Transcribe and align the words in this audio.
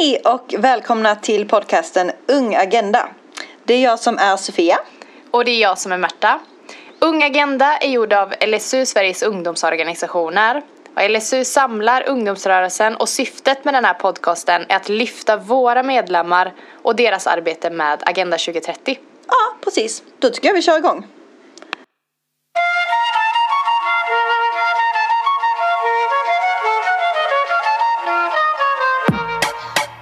Hej 0.00 0.16
och 0.24 0.54
välkomna 0.58 1.14
till 1.14 1.48
podcasten 1.48 2.10
Ung 2.26 2.54
Agenda. 2.54 3.08
Det 3.64 3.74
är 3.74 3.82
jag 3.82 3.98
som 3.98 4.18
är 4.18 4.36
Sofia. 4.36 4.78
Och 5.30 5.44
det 5.44 5.50
är 5.50 5.60
jag 5.60 5.78
som 5.78 5.92
är 5.92 5.98
Märta. 5.98 6.40
Ung 6.98 7.22
Agenda 7.22 7.76
är 7.76 7.88
gjord 7.88 8.12
av 8.12 8.34
LSU, 8.46 8.86
Sveriges 8.86 9.22
ungdomsorganisationer. 9.22 10.62
Och 10.94 11.10
LSU 11.10 11.44
samlar 11.44 12.08
ungdomsrörelsen 12.08 12.96
och 12.96 13.08
syftet 13.08 13.64
med 13.64 13.74
den 13.74 13.84
här 13.84 13.94
podcasten 13.94 14.66
är 14.68 14.76
att 14.76 14.88
lyfta 14.88 15.36
våra 15.36 15.82
medlemmar 15.82 16.52
och 16.82 16.96
deras 16.96 17.26
arbete 17.26 17.70
med 17.70 18.02
Agenda 18.06 18.38
2030. 18.38 18.98
Ja, 19.26 19.56
precis. 19.64 20.02
Då 20.18 20.30
tycker 20.30 20.48
jag 20.48 20.54
vi 20.54 20.62
kör 20.62 20.78
igång. 20.78 21.06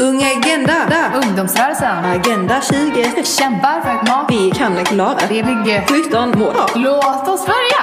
Ung 0.04 0.22
Agenda. 0.22 1.12
Ungdomsrörelsen 1.14 2.04
Agenda 2.04 2.60
20. 2.60 3.24
kämpar 3.24 3.80
för 3.80 3.90
ett 3.90 4.08
mat. 4.08 4.26
Vi 4.30 4.50
kan 4.50 4.84
klara 4.84 5.18
Det 5.28 5.34
ligger 5.34 6.04
17 6.04 6.38
mål. 6.38 6.54
Låt 6.74 7.28
oss 7.28 7.46
börja! 7.46 7.80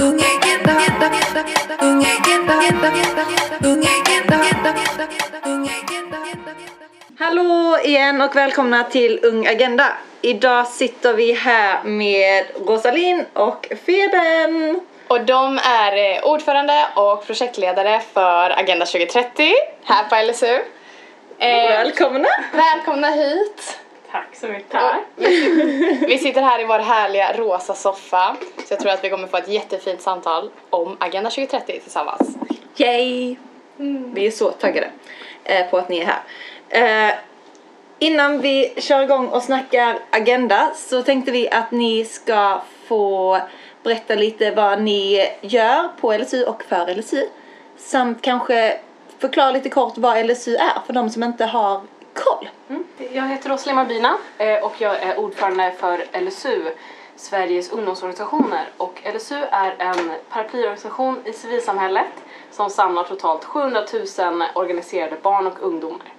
Ung 0.00 0.20
Agenda. 0.20 0.72
Ung 1.80 2.04
Agenda. 2.04 2.54
Ung 3.62 3.84
Agenda. 3.84 4.36
Ung 5.44 5.68
Agenda. 5.68 6.18
Hallå 7.18 7.78
igen 7.84 8.20
och 8.20 8.36
välkomna 8.36 8.84
till 8.84 9.20
Ung 9.22 9.46
Agenda. 9.46 9.86
Idag 10.22 10.66
sitter 10.66 11.14
vi 11.14 11.32
här 11.32 11.84
med 11.84 12.44
Rosalind 12.66 13.24
och 13.32 13.66
Feben. 13.86 14.80
Och 15.08 15.24
de 15.24 15.58
är 15.58 16.16
eh, 16.16 16.24
ordförande 16.24 16.86
och 16.94 17.26
projektledare 17.26 18.00
för 18.14 18.50
Agenda 18.50 18.86
2030 18.86 19.52
här 19.84 20.04
på 20.08 20.30
LSU. 20.30 20.58
Eh, 21.40 21.68
Välkomna! 21.68 22.28
välkomna 22.52 23.10
hit! 23.10 23.78
Tack 24.10 24.36
så 24.36 24.46
mycket. 24.46 24.80
Vi 26.08 26.18
sitter 26.18 26.42
här 26.42 26.60
i 26.60 26.64
vår 26.64 26.78
härliga 26.78 27.32
rosa 27.32 27.74
soffa 27.74 28.36
så 28.66 28.72
jag 28.74 28.80
tror 28.80 28.92
att 28.92 29.04
vi 29.04 29.10
kommer 29.10 29.28
få 29.28 29.36
ett 29.36 29.48
jättefint 29.48 30.00
samtal 30.00 30.50
om 30.70 30.96
Agenda 31.00 31.30
2030 31.30 31.80
tillsammans. 31.80 32.36
Yay! 32.76 33.36
Vi 34.14 34.26
är 34.26 34.30
så 34.30 34.50
taggade 34.50 34.90
eh, 35.44 35.70
på 35.70 35.78
att 35.78 35.88
ni 35.88 35.98
är 35.98 36.06
här. 36.06 37.08
Eh, 37.08 37.14
innan 37.98 38.40
vi 38.40 38.74
kör 38.76 39.02
igång 39.02 39.28
och 39.28 39.42
snackar 39.42 39.98
agenda 40.10 40.70
så 40.74 41.02
tänkte 41.02 41.30
vi 41.32 41.50
att 41.50 41.70
ni 41.70 42.04
ska 42.04 42.60
få 42.86 43.40
berätta 43.82 44.14
lite 44.14 44.50
vad 44.50 44.82
ni 44.82 45.28
gör 45.40 45.88
på 46.00 46.16
LSU 46.16 46.44
och 46.44 46.62
för 46.64 46.94
LSU. 46.94 47.28
Samt 47.76 48.22
kanske 48.22 48.78
förklara 49.18 49.50
lite 49.50 49.68
kort 49.68 49.98
vad 49.98 50.26
LSU 50.26 50.56
är 50.56 50.86
för 50.86 50.92
de 50.92 51.10
som 51.10 51.22
inte 51.22 51.44
har 51.44 51.80
koll. 52.14 52.48
Jag 53.12 53.28
heter 53.28 53.50
Rosalind 53.50 53.76
Marbina 53.76 54.16
eh, 54.38 54.64
och 54.64 54.74
jag 54.78 55.02
är 55.02 55.18
ordförande 55.18 55.72
för 55.78 56.20
LSU, 56.20 56.62
Sveriges 57.16 57.72
ungdomsorganisationer. 57.72 58.68
Och 58.76 59.02
LSU 59.14 59.36
är 59.50 59.74
en 59.78 60.10
paraplyorganisation 60.28 61.18
i 61.24 61.32
civilsamhället 61.32 62.12
som 62.50 62.70
samlar 62.70 63.04
totalt 63.04 63.44
700 63.44 63.80
000 64.18 64.42
organiserade 64.54 65.16
barn 65.22 65.46
och 65.46 65.62
ungdomar. 65.62 66.12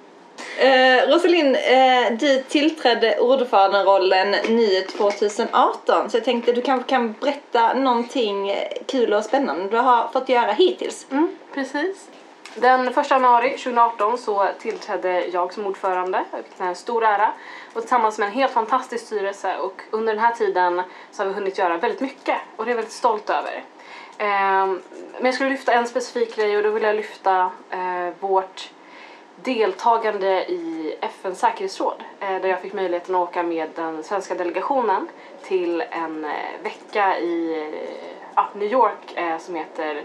Eh, 0.58 1.09
Rosalind, 1.09 1.56
eh, 1.56 2.17
du 2.19 2.44
tillträdde 2.44 3.19
ordföranderollen 3.19 4.36
nu 4.50 4.81
2018 4.81 6.09
så 6.09 6.17
jag 6.17 6.25
tänkte 6.25 6.52
du 6.52 6.61
kanske 6.61 6.89
kan 6.89 7.16
berätta 7.19 7.73
någonting 7.73 8.56
kul 8.86 9.13
och 9.13 9.23
spännande 9.23 9.67
du 9.69 9.78
har 9.78 10.08
fått 10.08 10.30
göra 10.30 10.52
hittills. 10.52 11.08
Mm, 11.11 11.38
precis. 11.53 12.08
Den 12.55 12.87
1 12.87 13.11
januari 13.11 13.49
2018 13.49 14.17
så 14.17 14.49
tillträdde 14.59 15.25
jag 15.25 15.53
som 15.53 15.65
ordförande, 15.65 16.23
vilket 16.31 16.61
är 16.61 16.65
en 16.65 16.75
stor 16.75 17.03
ära. 17.03 17.31
Och 17.73 17.81
tillsammans 17.81 18.19
med 18.19 18.27
en 18.27 18.33
helt 18.33 18.53
fantastisk 18.53 19.05
styrelse 19.05 19.57
och 19.57 19.81
under 19.91 20.13
den 20.13 20.23
här 20.23 20.33
tiden 20.33 20.81
så 21.11 21.23
har 21.23 21.27
vi 21.27 21.33
hunnit 21.33 21.57
göra 21.57 21.77
väldigt 21.77 22.01
mycket 22.01 22.38
och 22.55 22.66
det 22.66 22.69
är 22.69 22.72
jag 22.72 22.75
väldigt 22.75 22.94
stolt 22.94 23.29
över. 23.29 23.63
Ehm, 24.17 24.81
men 25.13 25.25
jag 25.25 25.33
skulle 25.33 25.49
lyfta 25.49 25.73
en 25.73 25.88
specifik 25.88 26.35
grej 26.35 26.57
och 26.57 26.63
då 26.63 26.69
vill 26.69 26.83
jag 26.83 26.95
lyfta 26.95 27.51
eh, 27.69 28.09
vårt 28.19 28.69
deltagande 29.35 30.51
i 30.51 30.95
FNs 31.01 31.39
säkerhetsråd 31.39 32.03
eh, 32.19 32.41
där 32.41 32.49
jag 32.49 32.61
fick 32.61 32.73
möjligheten 32.73 33.16
att 33.16 33.29
åka 33.29 33.44
med 33.44 33.69
den 33.75 34.03
svenska 34.03 34.35
delegationen 34.35 35.07
till 35.44 35.83
en 35.91 36.25
eh, 36.25 36.63
vecka 36.63 37.19
i 37.19 37.66
New 38.53 38.72
York 38.72 39.19
som 39.39 39.55
heter 39.55 40.03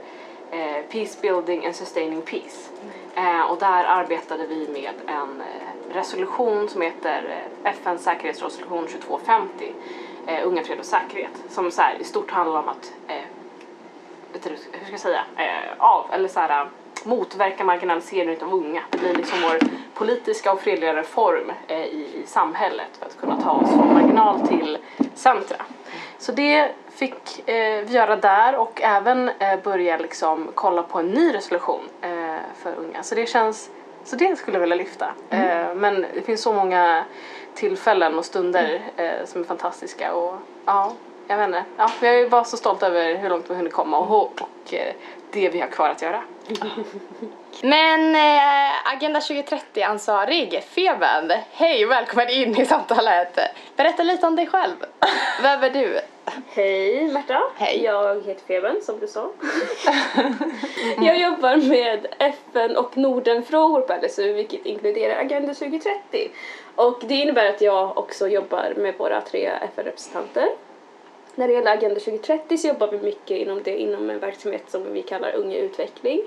eh, 0.51 0.83
Peace 0.91 1.21
Building 1.21 1.67
and 1.67 1.77
Sustaining 1.77 2.23
Peace. 2.23 2.71
Eh, 3.15 3.41
och 3.41 3.59
där 3.59 3.85
arbetade 3.85 4.47
vi 4.47 4.69
med 4.69 4.95
en 5.07 5.41
eh, 5.41 5.95
resolution 5.95 6.69
som 6.69 6.83
heter 6.83 7.45
eh, 7.65 7.71
FNs 7.71 8.05
säkerhetsresolution 8.05 8.87
2250, 8.87 9.75
eh, 10.27 10.47
Unga, 10.47 10.65
fred 10.65 10.79
och 10.79 10.85
säkerhet, 10.85 11.45
som 11.49 11.71
så 11.71 11.83
här, 11.83 11.97
i 12.01 12.05
stort 12.05 12.31
handlar 12.31 12.61
om 12.61 12.69
att 12.69 12.93
eh, 13.09 13.17
du, 14.43 14.51
hur 14.51 14.57
ska 14.85 14.91
jag 14.91 15.01
säga, 15.01 15.25
eh, 15.37 15.73
av, 15.79 16.07
eller 16.13 16.29
så 16.29 16.41
här, 16.41 16.61
eh, 16.61 16.67
motverka 17.05 17.65
marginalisering 17.65 18.43
av 18.43 18.55
unga. 18.55 18.83
Det 18.91 18.99
blir 18.99 19.15
liksom 19.15 19.39
vår 19.43 19.59
politiska 19.95 20.53
och 20.53 20.61
fredliga 20.61 20.95
reform 20.95 21.53
eh, 21.67 21.85
i, 21.85 22.23
i 22.25 22.27
samhället 22.27 22.97
för 22.99 23.07
att 23.07 23.21
kunna 23.21 23.41
ta 23.41 23.51
oss 23.51 23.69
från 23.69 23.95
marginal 23.95 24.49
till 24.49 24.79
centra. 25.15 25.57
Så 26.19 26.33
det 26.33 26.71
fick 26.95 27.49
eh, 27.49 27.85
vi 27.85 27.95
göra 27.95 28.17
där 28.17 28.57
och 28.57 28.83
även 28.83 29.29
eh, 29.29 29.61
börja 29.63 29.97
liksom 29.97 30.51
kolla 30.55 30.83
på 30.83 30.99
en 30.99 31.07
ny 31.07 31.35
resolution 31.35 31.89
eh, 32.03 32.11
för 32.63 32.75
unga. 32.75 33.03
Så 33.03 33.15
det 33.15 33.29
känns, 33.29 33.71
så 34.05 34.17
det 34.17 34.37
skulle 34.37 34.55
jag 34.55 34.61
vilja 34.61 34.77
lyfta. 34.77 35.11
Eh, 35.31 35.75
men 35.75 36.07
det 36.15 36.23
finns 36.23 36.43
så 36.43 36.53
många 36.53 37.05
tillfällen 37.55 38.19
och 38.19 38.25
stunder 38.25 38.81
eh, 38.97 39.25
som 39.25 39.41
är 39.41 39.45
fantastiska 39.45 40.15
och 40.15 40.35
ja, 40.65 40.93
jag 41.29 41.37
vet 41.37 41.47
inte. 41.47 41.65
Ja, 41.77 41.91
jag 42.01 42.15
är 42.15 42.29
bara 42.29 42.45
så 42.45 42.57
stolt 42.57 42.83
över 42.83 43.15
hur 43.15 43.29
långt 43.29 43.45
vi 43.45 43.49
har 43.49 43.57
hunnit 43.57 43.73
komma 43.73 43.99
och, 43.99 44.43
och 44.43 44.75
eh, 44.75 44.95
det 45.31 45.49
vi 45.49 45.61
har 45.61 45.69
kvar 45.69 45.89
att 45.89 46.03
göra. 46.03 46.23
Men 47.63 48.15
eh, 48.15 48.93
Agenda 48.95 49.21
2030-ansvarig, 49.21 50.63
Feben, 50.63 51.33
hej 51.53 51.85
och 51.85 51.91
välkommen 51.91 52.29
in 52.29 52.61
i 52.61 52.67
samtalet. 52.67 53.39
Berätta 53.77 54.03
lite 54.03 54.27
om 54.27 54.37
dig 54.37 54.47
själv. 54.47 54.77
Vem 55.43 55.63
är 55.63 55.71
du? 55.71 56.01
Hej 56.47 57.09
Märta! 57.13 57.43
Hej. 57.57 57.83
Jag 57.85 58.23
heter 58.27 58.45
Feben 58.47 58.83
som 58.83 59.01
du 59.01 59.07
sa. 59.07 59.31
jag 60.99 61.21
jobbar 61.21 61.57
med 61.57 62.07
FN 62.19 62.77
och 62.77 62.97
Nordenfrågor 62.97 63.81
på 63.81 63.95
LSU 64.03 64.33
vilket 64.33 64.67
inkluderar 64.67 65.21
Agenda 65.21 65.55
2030. 65.55 66.31
Och 66.75 67.03
det 67.07 67.15
innebär 67.15 67.49
att 67.49 67.61
jag 67.61 67.99
också 67.99 68.29
jobbar 68.29 68.75
med 68.77 68.95
våra 68.99 69.21
tre 69.21 69.47
FN-representanter. 69.47 70.49
När 71.35 71.49
det 71.49 71.55
gäller 71.55 71.73
Agenda 71.73 72.01
2030 72.01 72.59
så 72.59 72.69
jobbar 72.69 72.89
vi 72.89 72.99
mycket 72.99 73.39
inom 73.39 73.63
det 73.63 73.81
inom 73.81 74.11
en 74.11 74.19
verksamhet 74.19 74.71
som 74.71 74.93
vi 74.93 75.03
kallar 75.03 75.35
Unga 75.35 75.57
Utveckling 75.57 76.23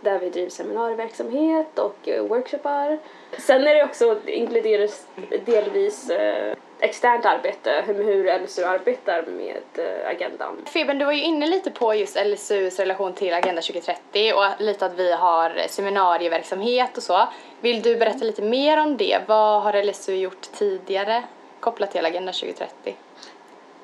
där 0.00 0.18
vi 0.18 0.30
driver 0.30 0.50
seminarieverksamhet 0.50 1.78
och 1.78 2.08
eh, 2.08 2.24
workshoppar. 2.24 2.98
Sen 3.38 3.66
är 3.66 3.74
det 3.74 3.84
också 3.84 4.16
inkluderas 4.26 5.06
delvis 5.44 6.10
eh, 6.10 6.56
externt 6.82 7.24
arbete, 7.24 7.84
hur, 7.86 8.04
hur 8.04 8.38
LSU 8.38 8.64
arbetar 8.64 9.26
med 9.26 9.62
eh, 9.74 10.08
agendan. 10.08 10.56
Feben, 10.66 10.98
du 10.98 11.04
var 11.04 11.12
ju 11.12 11.22
inne 11.22 11.46
lite 11.46 11.70
på 11.70 11.94
just 11.94 12.16
LSUs 12.26 12.78
relation 12.78 13.12
till 13.12 13.32
Agenda 13.32 13.62
2030 13.62 14.32
och 14.34 14.44
lite 14.58 14.86
att 14.86 14.98
vi 14.98 15.12
har 15.12 15.66
seminarieverksamhet 15.68 16.96
och 16.96 17.02
så. 17.02 17.28
Vill 17.60 17.82
du 17.82 17.96
berätta 17.96 18.24
lite 18.24 18.42
mer 18.42 18.76
om 18.76 18.96
det? 18.96 19.20
Vad 19.26 19.62
har 19.62 19.82
LSU 19.82 20.14
gjort 20.14 20.52
tidigare 20.52 21.22
kopplat 21.60 21.90
till 21.90 22.06
Agenda 22.06 22.32
2030? 22.32 22.96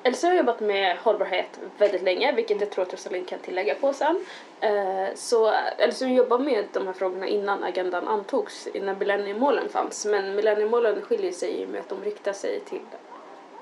LSU 0.03 0.27
har 0.27 0.33
jobbat 0.35 0.59
med 0.59 0.97
hållbarhet 0.97 1.59
väldigt 1.77 2.01
länge, 2.01 2.31
vilket 2.31 2.61
jag 2.61 2.69
tror 2.69 2.83
att 2.85 2.93
Rosalind 2.93 3.27
kan 3.27 3.39
tillägga 3.39 3.75
på 3.75 3.93
sen. 3.93 4.25
Eh, 4.61 5.07
Så 5.15 5.53
LSU 5.87 6.07
jobbar 6.07 6.39
med 6.39 6.65
de 6.73 6.87
här 6.87 6.93
frågorna 6.93 7.27
innan 7.27 7.63
agendan 7.63 8.07
antogs, 8.07 8.67
innan 8.67 8.97
millenniemålen 8.97 9.69
fanns. 9.69 10.05
Men 10.05 10.35
millenniemålen 10.35 11.01
skiljer 11.01 11.31
sig 11.31 11.59
ju 11.59 11.67
med 11.67 11.79
att 11.79 11.89
de 11.89 12.03
riktar 12.03 12.33
sig 12.33 12.59
till 12.59 12.79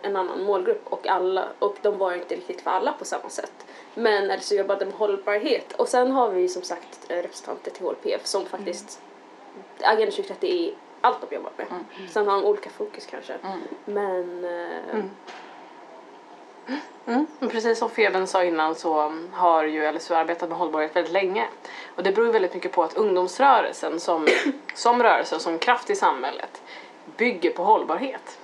en 0.02 0.16
annan 0.16 0.44
målgrupp 0.44 0.82
och 0.88 1.08
alla, 1.08 1.48
och 1.60 1.76
de 1.82 1.98
var 1.98 2.14
inte 2.14 2.36
riktigt 2.36 2.62
för 2.62 2.72
alla 2.72 2.94
på 2.94 3.06
samma 3.06 3.30
sätt. 3.30 3.66
Men 3.94 4.28
LSU 4.38 4.56
jobbade 4.56 4.86
med 4.86 4.94
hållbarhet. 4.94 5.74
Och 5.74 5.88
sen 5.88 6.12
har 6.12 6.30
vi 6.30 6.48
som 6.50 6.62
sagt 6.62 7.06
eh, 7.12 7.16
representanter 7.16 7.72
till 7.72 7.86
HLPF 7.86 8.26
som 8.26 8.46
faktiskt, 8.46 9.02
Agenda 9.82 10.12
2030 10.12 10.50
är 10.50 10.74
allt 11.02 11.30
de 11.30 11.36
jobbar 11.36 11.52
med. 11.58 11.68
Sen 12.10 12.28
har 12.28 12.36
de 12.42 12.46
olika 12.46 12.70
fokus 12.70 13.06
kanske. 13.06 13.34
Men 13.86 14.44
eh, 14.46 15.04
Mm. 17.08 17.28
Men 17.40 17.50
Precis 17.50 17.80
som 17.80 17.90
Feben 17.90 18.28
sa 18.28 18.44
innan 18.44 18.76
så 18.76 19.14
har 19.32 19.64
ju 19.64 19.92
LSU 19.92 20.14
arbetat 20.14 20.50
med 20.50 20.58
hållbarhet 20.58 20.96
väldigt 20.96 21.14
länge. 21.14 21.46
Och 21.96 22.04
det 22.04 22.12
beror 22.12 22.32
väldigt 22.32 22.54
mycket 22.54 22.72
på 22.72 22.84
att 22.84 22.94
ungdomsrörelsen 22.98 24.00
som, 24.00 24.28
som 24.74 25.04
rörelse 25.04 25.36
och 25.36 25.42
som 25.42 25.60
kraft 25.60 25.90
i 25.90 25.96
samhället 25.96 26.62
bygger 27.18 27.50
på 27.52 27.64
hållbarhet. 27.64 28.38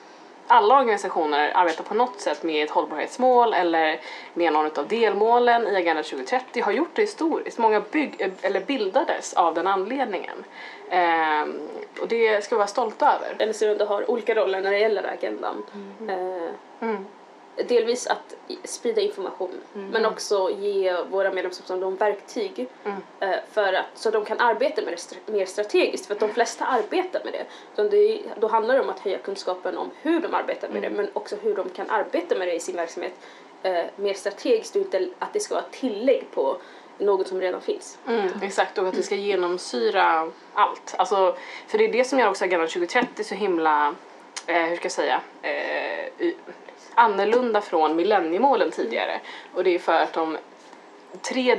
alla 0.47 0.79
organisationer 0.79 1.51
arbetar 1.55 1.83
på 1.83 1.93
något 1.93 2.21
sätt 2.21 2.43
med 2.43 2.63
ett 2.63 2.69
hållbarhetsmål 2.71 3.53
eller 3.53 3.99
med 4.33 4.53
någon 4.53 4.65
av 4.65 4.87
delmålen 4.87 5.67
i 5.67 5.75
Agenda 5.75 6.03
2030 6.03 6.63
har 6.63 6.71
gjort 6.71 6.89
det 6.95 7.01
historiskt. 7.01 7.57
Många 7.57 7.79
bygg, 7.91 8.31
eller 8.41 8.59
bildades 8.61 9.33
av 9.33 9.53
den 9.53 9.67
anledningen. 9.67 10.43
Ehm, 10.89 11.59
och 12.01 12.07
det 12.07 12.43
ska 12.43 12.55
vi 12.55 12.57
vara 12.57 12.67
stolta 12.67 13.13
över. 13.13 13.45
LSU 13.45 13.85
har 13.85 14.11
olika 14.11 14.35
roller 14.35 14.61
när 14.61 14.71
det 14.71 14.79
gäller 14.79 15.03
agendan. 15.13 15.63
Eh, 16.09 16.49
Mm. 16.79 17.05
Delvis 17.55 18.07
att 18.07 18.35
sprida 18.63 19.01
information 19.01 19.61
men 19.73 20.05
också 20.05 20.49
ge 20.49 20.95
våra 21.09 21.31
medlemsstater 21.31 21.91
verktyg 21.91 22.67
eh, 23.19 23.35
för 23.51 23.73
att, 23.73 23.85
så 23.93 24.11
de 24.11 24.25
kan 24.25 24.39
arbeta 24.39 24.81
med 24.81 24.93
det 24.93 25.31
mer 25.31 25.45
strategiskt 25.45 26.05
för 26.05 26.13
att 26.13 26.19
de 26.19 26.29
flesta 26.29 26.65
arbetar 26.65 27.23
med 27.23 27.33
det. 27.33 27.45
Så 27.75 27.83
det. 27.83 28.21
Då 28.39 28.47
handlar 28.47 28.75
det 28.75 28.81
om 28.81 28.89
att 28.89 28.99
höja 28.99 29.17
kunskapen 29.17 29.77
om 29.77 29.91
hur 30.01 30.19
de 30.19 30.33
arbetar 30.33 30.69
med 30.69 30.81
det 30.81 30.89
men 30.89 31.09
också 31.13 31.35
hur 31.41 31.55
de 31.55 31.69
kan 31.69 31.89
arbeta 31.89 32.35
med 32.35 32.47
det 32.47 32.53
i 32.53 32.59
sin 32.59 32.75
verksamhet 32.75 33.13
eh, 33.63 33.85
mer 33.95 34.13
strategiskt 34.13 34.75
och 34.75 34.81
inte 34.81 35.07
att 35.19 35.33
det 35.33 35.39
ska 35.39 35.55
vara 35.55 35.65
tillägg 35.71 36.27
på 36.31 36.57
något 36.97 37.27
som 37.27 37.41
redan 37.41 37.61
finns. 37.61 37.97
Mm, 38.07 38.29
exakt, 38.41 38.77
och 38.77 38.87
att 38.87 38.95
det 38.95 39.03
ska 39.03 39.15
genomsyra 39.15 40.31
allt. 40.53 40.95
Alltså, 40.97 41.35
för 41.67 41.77
det 41.77 41.85
är 41.85 41.91
det 41.91 42.03
som 42.03 42.19
gör 42.19 42.29
också 42.29 42.45
Agenda 42.45 42.67
2030 42.67 43.23
så 43.23 43.35
himla, 43.35 43.95
eh, 44.47 44.63
hur 44.63 44.75
ska 44.75 44.85
jag 44.85 44.91
säga, 44.91 45.21
eh, 45.41 46.31
annorlunda 46.95 47.61
från 47.61 47.95
millenniemålen 47.95 48.71
tidigare. 48.71 49.19
Och 49.53 49.63
det 49.63 49.75
är 49.75 49.79
för 49.79 49.93
att 50.01 50.13
de 50.13 50.37
tre 51.21 51.57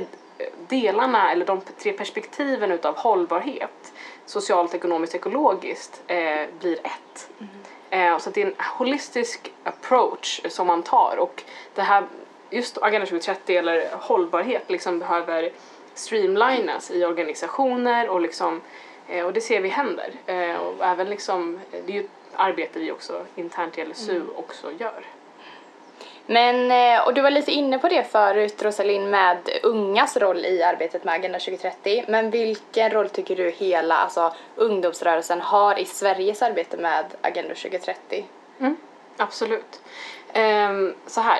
delarna, 0.67 1.31
eller 1.31 1.45
de 1.45 1.61
tre 1.77 1.93
perspektiven 1.93 2.71
utav 2.71 2.97
hållbarhet, 2.97 3.93
socialt, 4.25 4.73
ekonomiskt, 4.73 5.15
ekologiskt, 5.15 6.01
eh, 6.07 6.45
blir 6.59 6.77
ett. 6.83 7.29
Eh, 7.89 8.17
så 8.17 8.29
det 8.29 8.41
är 8.41 8.45
en 8.45 8.55
holistisk 8.77 9.53
approach 9.63 10.41
som 10.49 10.67
man 10.67 10.83
tar 10.83 11.17
och 11.19 11.43
det 11.75 11.81
här, 11.81 12.03
just 12.49 12.77
Agenda 12.77 13.05
2030 13.05 13.57
eller 13.57 13.89
hållbarhet 13.91 14.69
liksom 14.71 14.99
behöver 14.99 15.51
streamlinas 15.93 16.91
i 16.91 17.05
organisationer 17.05 18.09
och 18.09 18.21
liksom, 18.21 18.61
eh, 19.07 19.25
och 19.25 19.33
det 19.33 19.41
ser 19.41 19.61
vi 19.61 19.69
händer. 19.69 20.11
Eh, 20.25 20.55
och 20.55 20.85
även 20.85 21.09
liksom, 21.09 21.59
det 21.71 21.91
är 21.93 21.95
ju 21.95 21.99
ett 21.99 22.09
arbete 22.35 22.79
vi 22.79 22.91
också 22.91 23.25
internt 23.35 23.77
i 23.77 23.85
LSU 23.85 24.21
också 24.35 24.71
gör. 24.79 25.05
Men, 26.27 26.71
eh, 26.71 27.07
och 27.07 27.13
du 27.13 27.21
var 27.21 27.29
lite 27.29 27.51
inne 27.51 27.79
på 27.79 27.87
det 27.87 28.03
förut 28.11 28.63
Rosalind 28.63 29.09
med 29.09 29.37
ungas 29.63 30.17
roll 30.17 30.45
i 30.45 30.63
arbetet 30.63 31.03
med 31.03 31.13
Agenda 31.13 31.39
2030. 31.39 32.05
Men 32.07 32.29
vilken 32.29 32.91
roll 32.91 33.09
tycker 33.09 33.35
du 33.35 33.49
hela 33.49 33.95
alltså, 33.95 34.33
ungdomsrörelsen 34.55 35.41
har 35.41 35.79
i 35.79 35.85
Sveriges 35.85 36.41
arbete 36.41 36.77
med 36.77 37.05
Agenda 37.21 37.55
2030? 37.55 38.25
Absolut. 39.17 39.81
Ehm, 40.33 40.95
så 41.07 41.21
här, 41.21 41.39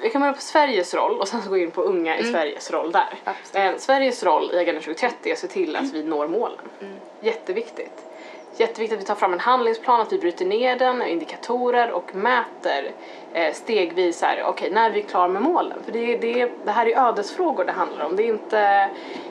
vi 0.00 0.10
kan 0.10 0.20
börja 0.20 0.34
på 0.34 0.40
Sveriges 0.40 0.94
roll 0.94 1.20
och 1.20 1.28
sen 1.28 1.42
så 1.42 1.50
gå 1.50 1.56
in 1.56 1.70
på 1.70 1.82
unga 1.82 2.18
i 2.18 2.24
Sveriges 2.32 2.70
roll 2.70 2.92
där. 2.92 3.14
Ehm, 3.54 3.78
Sveriges 3.78 4.22
roll 4.24 4.50
i 4.54 4.58
Agenda 4.58 4.80
2030 4.80 5.28
är 5.28 5.32
att 5.32 5.38
se 5.38 5.46
till 5.46 5.76
att 5.76 5.92
vi 5.92 6.02
når 6.02 6.28
målen. 6.28 6.58
Jätteviktigt. 7.20 8.02
Jätteviktigt 8.58 8.96
att 8.98 9.02
vi 9.02 9.06
tar 9.06 9.14
fram 9.14 9.32
en 9.32 9.40
handlingsplan, 9.40 10.00
att 10.00 10.12
vi 10.12 10.18
bryter 10.18 10.44
ner 10.44 10.76
den, 10.76 11.02
indikatorer 11.02 11.90
och 11.92 12.14
mäter 12.14 12.90
eh, 13.32 13.52
stegvis 13.54 14.22
här, 14.22 14.42
okej, 14.46 14.70
när 14.70 14.90
är 14.90 14.94
vi 14.94 15.02
klara 15.02 15.28
med 15.28 15.42
målen? 15.42 15.78
För 15.84 15.92
det, 15.92 16.12
är- 16.14 16.18
det, 16.18 16.40
är- 16.40 16.50
det 16.64 16.70
här 16.70 16.86
är 16.86 17.08
ödesfrågor 17.08 17.64
det 17.64 17.72
handlar 17.72 18.04
om. 18.04 18.16
Det 18.16 18.22
är 18.22 18.28
inte, 18.28 18.90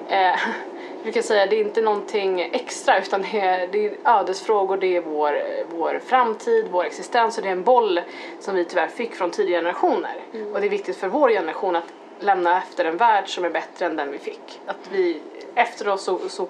eh, 0.10 0.36
hur 1.04 1.12
kan 1.12 1.24
säga, 1.24 1.46
det 1.46 1.56
är 1.56 1.62
inte 1.62 1.82
någonting 1.82 2.42
extra 2.42 3.00
utan 3.00 3.22
det 3.22 3.40
är, 3.40 3.68
det 3.68 3.86
är 3.86 3.94
ödesfrågor, 4.06 4.78
det 4.78 4.96
är 4.98 5.02
vår, 5.02 5.42
vår 5.70 6.00
framtid, 6.06 6.68
vår 6.72 6.84
existens 6.86 7.38
och 7.38 7.44
det 7.44 7.50
är 7.50 7.54
en 7.54 7.64
boll 7.64 8.02
som 8.40 8.56
vi 8.56 8.66
tyvärr 8.66 8.88
fick 8.88 9.16
från 9.16 9.32
tidigare 9.32 9.62
generationer. 9.62 10.16
Och 10.54 10.60
det 10.62 10.68
är 10.68 10.70
viktigt 10.70 10.98
för 10.98 11.08
vår 11.08 11.30
generation 11.30 11.76
att 11.76 11.94
lämna 12.20 12.58
efter 12.58 12.86
en 12.86 12.98
värld 12.98 13.30
som 13.30 13.46
är 13.46 13.50
bättre 13.50 13.86
än 13.86 13.96
den 13.96 14.12
vi 14.12 14.18
fick. 14.18 14.62
Att 14.66 14.90
vi 14.92 15.22
efter 15.56 15.88
oss 15.88 16.04
så, 16.04 16.20
så, 16.30 16.48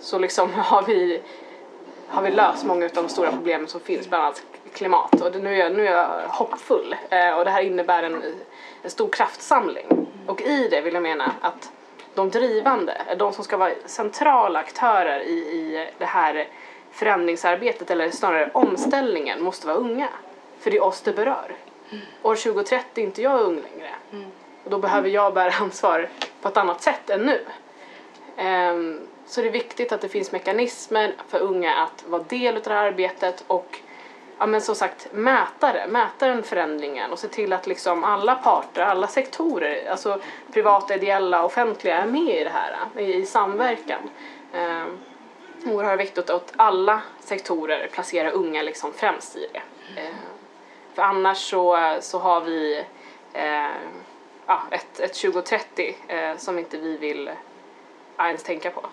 så 0.00 0.18
liksom 0.18 0.52
har 0.56 0.82
vi 0.82 1.20
har 2.08 2.22
vi 2.22 2.30
löst 2.30 2.64
många 2.64 2.84
av 2.84 2.90
de 2.94 3.08
stora 3.08 3.30
problemen 3.32 3.68
som 3.68 3.80
finns, 3.80 4.08
bland 4.08 4.24
annat 4.24 4.42
klimat. 4.72 5.20
Och 5.20 5.32
det, 5.32 5.38
nu, 5.38 5.54
är 5.54 5.58
jag, 5.58 5.72
nu 5.72 5.86
är 5.86 5.92
jag 5.92 6.28
hoppfull 6.28 6.96
eh, 7.10 7.30
och 7.30 7.44
det 7.44 7.50
här 7.50 7.62
innebär 7.62 8.02
en, 8.02 8.22
en 8.82 8.90
stor 8.90 9.08
kraftsamling. 9.08 10.06
Och 10.26 10.42
i 10.42 10.68
det 10.68 10.80
vill 10.80 10.94
jag 10.94 11.02
mena 11.02 11.32
att 11.40 11.70
de 12.14 12.30
drivande, 12.30 13.02
de 13.18 13.32
som 13.32 13.44
ska 13.44 13.56
vara 13.56 13.72
centrala 13.84 14.58
aktörer 14.58 15.20
i, 15.20 15.32
i 15.32 15.88
det 15.98 16.04
här 16.04 16.48
förändringsarbetet, 16.90 17.90
eller 17.90 18.10
snarare 18.10 18.50
omställningen, 18.54 19.42
måste 19.42 19.66
vara 19.66 19.76
unga. 19.76 20.08
För 20.58 20.70
det 20.70 20.76
är 20.76 20.84
oss 20.84 21.00
det 21.00 21.12
berör. 21.12 21.56
År 22.22 22.34
2030 22.34 23.02
är 23.02 23.06
inte 23.06 23.22
jag 23.22 23.40
ung 23.40 23.54
längre. 23.54 23.90
Och 24.64 24.70
då 24.70 24.78
behöver 24.78 25.08
jag 25.08 25.34
bära 25.34 25.52
ansvar 25.60 26.08
på 26.42 26.48
ett 26.48 26.56
annat 26.56 26.82
sätt 26.82 27.10
än 27.10 27.20
nu. 27.20 27.44
Ehm, 28.36 29.00
så 29.26 29.40
det 29.40 29.48
är 29.48 29.52
viktigt 29.52 29.92
att 29.92 30.00
det 30.00 30.08
finns 30.08 30.32
mekanismer 30.32 31.14
för 31.28 31.38
unga 31.38 31.74
att 31.74 32.04
vara 32.06 32.22
del 32.22 32.56
av 32.56 32.62
det 32.62 32.70
här 32.70 32.86
arbetet 32.86 33.44
och 33.46 33.80
ja, 34.38 34.46
men 34.46 34.60
som 34.60 34.74
sagt 34.74 35.08
mäta 35.12 35.72
det, 35.72 35.86
mäta 35.88 36.26
den 36.26 36.42
förändringen 36.42 37.12
och 37.12 37.18
se 37.18 37.28
till 37.28 37.52
att 37.52 37.66
liksom 37.66 38.04
alla 38.04 38.34
parter, 38.34 38.82
alla 38.82 39.06
sektorer, 39.06 39.90
alltså 39.90 40.20
privata, 40.52 40.94
ideella, 40.94 41.44
offentliga 41.44 41.96
är 41.96 42.06
med 42.06 42.40
i 42.40 42.44
det 42.44 42.50
här, 42.50 43.00
i, 43.00 43.26
samverkan. 43.26 44.10
Ehm, 44.54 44.98
oerhört 45.64 46.00
viktigt 46.00 46.30
att 46.30 46.52
alla 46.56 47.02
sektorer 47.20 47.88
placerar 47.92 48.30
unga 48.30 48.62
liksom 48.62 48.92
främst 48.92 49.36
i 49.36 49.48
det. 49.52 49.62
Ehm, 50.00 50.14
för 50.94 51.02
annars 51.02 51.50
så, 51.50 51.96
så 52.00 52.18
har 52.18 52.40
vi 52.40 52.84
eh, 53.32 53.66
ja, 54.46 54.62
ett, 54.70 55.00
ett 55.00 55.14
2030 55.14 55.96
eh, 56.08 56.36
som 56.36 56.58
inte 56.58 56.76
vi 56.76 56.96
vill 56.96 57.30
ja, 58.16 58.26
ens 58.26 58.42
tänka 58.42 58.70
på. 58.70 58.86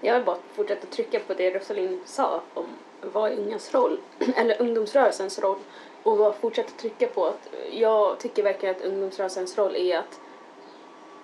Jag 0.00 0.14
vill 0.14 0.24
bara 0.24 0.36
fortsätta 0.52 0.86
trycka 0.86 1.20
på 1.20 1.34
det 1.34 1.50
Rosalind 1.50 2.00
sa 2.04 2.40
om 2.54 2.66
vad 3.00 3.32
är 3.32 3.36
ungas 3.36 3.74
roll, 3.74 3.98
eller 4.36 4.62
ungdomsrörelsens 4.62 5.38
roll 5.38 5.58
och 6.02 6.18
bara 6.18 6.32
fortsätta 6.32 6.70
trycka 6.70 7.06
på 7.06 7.26
att 7.26 7.48
jag 7.70 8.18
tycker 8.18 8.42
verkligen 8.42 8.76
att 8.76 8.82
ungdomsrörelsens 8.82 9.58
roll 9.58 9.76
är 9.76 9.98
att, 9.98 10.20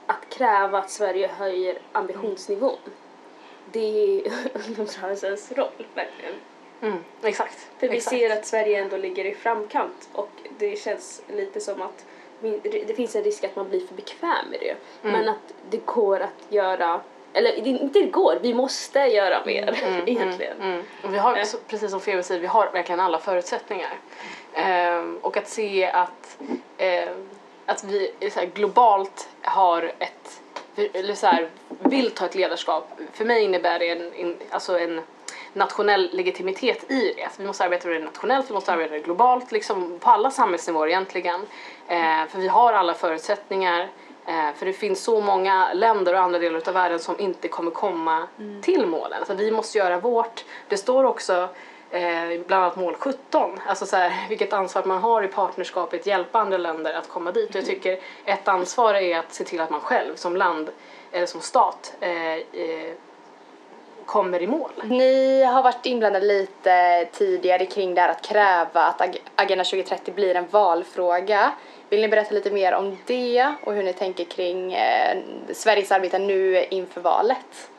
att 0.06 0.28
kräva 0.28 0.78
att 0.78 0.90
Sverige 0.90 1.26
höjer 1.26 1.78
ambitionsnivån. 1.92 2.78
Det 3.72 4.20
är 4.26 4.32
ungdomsrörelsens 4.68 5.52
roll, 5.52 5.86
verkligen. 5.94 6.34
Mm, 6.80 6.98
exakt. 7.22 7.68
För 7.78 7.88
vi 7.88 7.96
exakt. 7.96 8.16
ser 8.16 8.30
att 8.30 8.46
Sverige 8.46 8.82
ändå 8.82 8.96
ligger 8.96 9.24
i 9.24 9.34
framkant 9.34 10.08
och 10.12 10.30
det 10.58 10.76
känns 10.76 11.22
lite 11.28 11.60
som 11.60 11.82
att 11.82 12.04
det 12.62 12.96
finns 12.96 13.16
en 13.16 13.24
risk 13.24 13.44
att 13.44 13.56
man 13.56 13.68
blir 13.68 13.86
för 13.86 13.94
bekväm 13.94 14.48
med 14.50 14.60
det. 14.60 14.76
Men 15.02 15.28
att 15.28 15.54
det 15.70 15.86
går 15.86 16.20
att 16.20 16.52
göra, 16.52 17.00
eller 17.32 17.66
inte 17.66 18.00
det 18.00 18.06
går, 18.06 18.38
vi 18.42 18.54
måste 18.54 18.98
göra 18.98 19.42
mer 19.46 19.78
egentligen. 20.06 20.60
Mm. 20.60 20.82
Och 21.04 21.14
vi 21.14 21.18
har, 21.18 21.36
Eh. 21.36 21.44
precis 21.68 21.90
som 21.90 22.00
Febe 22.00 22.22
säger, 22.22 22.40
vi 22.40 22.46
har 22.46 22.70
verkligen 22.72 23.00
alla 23.00 23.18
förutsättningar. 23.18 23.92
Ehm, 24.54 25.18
och 25.22 25.36
att 25.36 25.48
se 25.48 25.84
att, 25.86 26.38
ehm, 26.78 27.28
att 27.66 27.84
vi 27.84 28.12
här, 28.34 28.46
globalt 28.46 29.28
har 29.42 29.92
ett, 29.98 30.40
eller 30.92 31.14
så 31.14 31.26
här, 31.26 31.48
vill 31.68 32.10
ta 32.10 32.24
ett 32.24 32.34
ledarskap. 32.34 32.88
För 33.12 33.24
mig 33.24 33.42
innebär 33.44 33.78
det 33.78 33.88
en, 33.90 34.12
en, 34.12 34.36
alltså 34.50 34.78
en 34.78 35.00
nationell 35.54 36.10
legitimitet 36.12 36.90
i 36.90 37.12
det. 37.16 37.24
Alltså 37.24 37.40
vi 37.40 37.46
måste 37.46 37.64
arbeta 37.64 37.88
med 37.88 38.00
det 38.00 38.04
nationellt, 38.04 38.50
vi 38.50 38.54
måste 38.54 38.72
arbeta 38.72 38.90
med 38.90 39.00
det 39.00 39.04
globalt, 39.04 39.52
liksom 39.52 39.98
på 40.00 40.10
alla 40.10 40.30
samhällsnivåer 40.30 40.88
egentligen. 40.88 41.40
Eh, 41.88 42.26
för 42.28 42.38
vi 42.38 42.48
har 42.48 42.72
alla 42.72 42.94
förutsättningar. 42.94 43.88
Eh, 44.26 44.54
för 44.56 44.66
det 44.66 44.72
finns 44.72 45.04
så 45.04 45.20
många 45.20 45.72
länder 45.74 46.14
och 46.14 46.20
andra 46.20 46.38
delar 46.38 46.68
av 46.68 46.74
världen 46.74 46.98
som 46.98 47.20
inte 47.20 47.48
kommer 47.48 47.70
komma 47.70 48.26
till 48.62 48.86
målen. 48.86 49.18
Alltså 49.18 49.34
vi 49.34 49.50
måste 49.50 49.78
göra 49.78 49.98
vårt. 49.98 50.44
Det 50.68 50.76
står 50.76 51.04
också 51.04 51.48
eh, 51.90 52.40
bland 52.46 52.64
annat 52.64 52.76
mål 52.76 52.94
17, 52.98 53.60
alltså 53.66 53.86
så 53.86 53.96
här, 53.96 54.28
vilket 54.28 54.52
ansvar 54.52 54.84
man 54.84 55.02
har 55.02 55.22
i 55.22 55.28
partnerskapet, 55.28 56.06
hjälpa 56.06 56.38
andra 56.38 56.58
länder 56.58 56.94
att 56.94 57.08
komma 57.08 57.32
dit. 57.32 57.50
Och 57.50 57.56
jag 57.56 57.66
tycker 57.66 57.98
ett 58.24 58.48
ansvar 58.48 58.94
är 58.94 59.18
att 59.18 59.32
se 59.32 59.44
till 59.44 59.60
att 59.60 59.70
man 59.70 59.80
själv 59.80 60.14
som 60.14 60.36
land, 60.36 60.70
eller 61.12 61.26
som 61.26 61.40
stat, 61.40 61.94
eh, 62.00 62.32
eh, 62.32 62.92
kommer 64.06 64.42
i 64.42 64.46
mål. 64.46 64.70
Ni 64.84 65.42
har 65.44 65.62
varit 65.62 65.86
inblandade 65.86 66.26
lite 66.26 67.06
tidigare 67.12 67.66
kring 67.66 67.94
det 67.94 68.00
här 68.00 68.08
att 68.08 68.22
kräva 68.28 68.82
att 68.84 69.00
Ag- 69.00 69.18
Agenda 69.36 69.64
2030 69.64 70.14
blir 70.14 70.34
en 70.36 70.46
valfråga. 70.50 71.52
Vill 71.88 72.00
ni 72.00 72.08
berätta 72.08 72.34
lite 72.34 72.50
mer 72.50 72.72
om 72.74 72.96
det 73.06 73.52
och 73.62 73.74
hur 73.74 73.82
ni 73.82 73.92
tänker 73.92 74.24
kring 74.24 74.72
eh, 74.74 75.16
Sveriges 75.52 75.92
arbete 75.92 76.18
nu 76.18 76.64
inför 76.70 77.00
valet? 77.00 77.70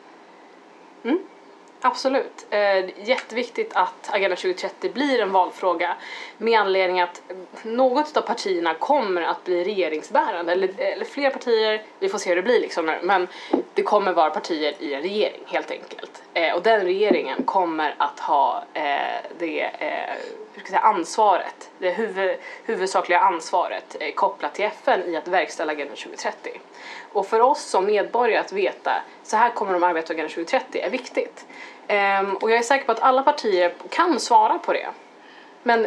Absolut. 1.86 2.46
Eh, 2.50 3.08
jätteviktigt 3.08 3.70
att 3.74 4.14
Agenda 4.14 4.36
2030 4.36 4.92
blir 4.92 5.20
en 5.20 5.32
valfråga 5.32 5.96
med 6.38 6.60
anledning 6.60 7.00
att 7.00 7.22
något 7.62 8.16
av 8.16 8.20
partierna 8.20 8.74
kommer 8.74 9.22
att 9.22 9.44
bli 9.44 9.64
regeringsbärande, 9.64 10.52
eller, 10.52 10.80
eller 10.80 11.04
fler 11.04 11.30
partier, 11.30 11.82
vi 11.98 12.08
får 12.08 12.18
se 12.18 12.28
hur 12.28 12.36
det 12.36 12.42
blir 12.42 12.60
liksom, 12.60 12.94
men 13.02 13.28
det 13.74 13.82
kommer 13.82 14.12
vara 14.12 14.30
partier 14.30 14.74
i 14.78 14.94
en 14.94 15.02
regering 15.02 15.40
helt 15.46 15.70
enkelt. 15.70 16.22
eh, 16.34 16.54
och 16.54 16.62
den 16.62 16.80
regeringen 16.80 17.44
kommer 17.44 17.94
att 17.98 18.20
ha 18.20 18.64
eh, 18.74 18.82
det 19.38 19.60
eh, 19.62 20.14
hur 20.56 20.60
ska 20.60 20.72
jag 20.72 20.80
säga, 20.80 20.80
ansvaret, 20.80 21.70
det 21.78 21.90
huvud, 21.90 22.36
huvudsakliga 22.64 23.20
ansvaret 23.20 23.96
eh, 24.00 24.14
kopplat 24.14 24.54
till 24.54 24.64
FN 24.64 25.02
i 25.06 25.16
att 25.16 25.28
verkställa 25.28 25.72
Agenda 25.72 25.94
2030. 25.94 26.60
Och 27.12 27.26
för 27.26 27.40
oss 27.40 27.62
som 27.62 27.86
medborgare 27.86 28.40
att 28.40 28.52
veta 28.52 29.02
så 29.22 29.36
här 29.36 29.50
kommer 29.50 29.72
de 29.72 29.82
arbeta 29.82 30.12
Agenda 30.12 30.28
2030 30.28 30.80
är 30.80 30.90
viktigt. 30.90 31.46
Ehm, 31.88 32.34
och 32.34 32.50
jag 32.50 32.58
är 32.58 32.62
säker 32.62 32.84
på 32.84 32.92
att 32.92 33.02
alla 33.02 33.22
partier 33.22 33.74
kan 33.90 34.20
svara 34.20 34.58
på 34.58 34.72
det. 34.72 34.88
Men 35.62 35.86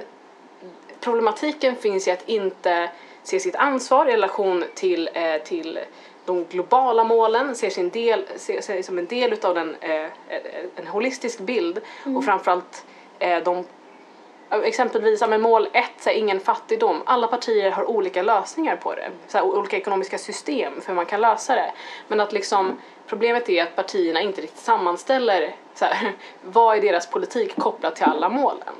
problematiken 0.99 1.75
finns 1.75 2.07
i 2.07 2.11
att 2.11 2.29
inte 2.29 2.89
se 3.23 3.39
sitt 3.39 3.55
ansvar 3.55 4.05
i 4.05 4.11
relation 4.11 4.63
till, 4.73 5.09
eh, 5.13 5.41
till 5.43 5.79
de 6.25 6.43
globala 6.43 7.03
målen, 7.03 7.55
ser 7.55 7.69
sin 7.69 7.89
del, 7.89 8.25
ser 8.35 8.61
sig 8.61 8.83
som 8.83 8.97
en 8.97 9.05
del 9.05 9.33
utav 9.33 9.55
den, 9.55 9.75
eh, 9.79 10.05
en 10.75 10.87
holistisk 10.87 11.39
bild 11.39 11.81
och 12.15 12.25
framförallt 12.25 12.85
eh, 13.19 13.43
de 13.43 13.65
Exempelvis 14.51 15.27
med 15.27 15.39
mål 15.39 15.67
1, 15.73 15.85
så 15.99 16.09
här, 16.09 16.17
ingen 16.17 16.39
fattigdom. 16.39 17.01
Alla 17.05 17.27
partier 17.27 17.71
har 17.71 17.89
olika 17.89 18.21
lösningar 18.21 18.75
på 18.75 18.95
det. 18.95 19.11
Så 19.27 19.37
här, 19.37 19.45
olika 19.45 19.77
ekonomiska 19.77 20.17
system 20.17 20.81
för 20.81 20.87
hur 20.87 20.95
man 20.95 21.05
kan 21.05 21.21
lösa 21.21 21.55
det. 21.55 21.71
Men 22.07 22.19
att 22.19 22.33
liksom, 22.33 22.81
problemet 23.07 23.49
är 23.49 23.63
att 23.63 23.75
partierna 23.75 24.21
inte 24.21 24.41
riktigt 24.41 24.59
sammanställer 24.59 25.55
så 25.75 25.85
här, 25.85 26.11
vad 26.41 26.77
är 26.77 26.81
deras 26.81 27.09
politik 27.09 27.55
kopplat 27.55 27.95
till 27.95 28.05
alla 28.05 28.29
målen. 28.29 28.75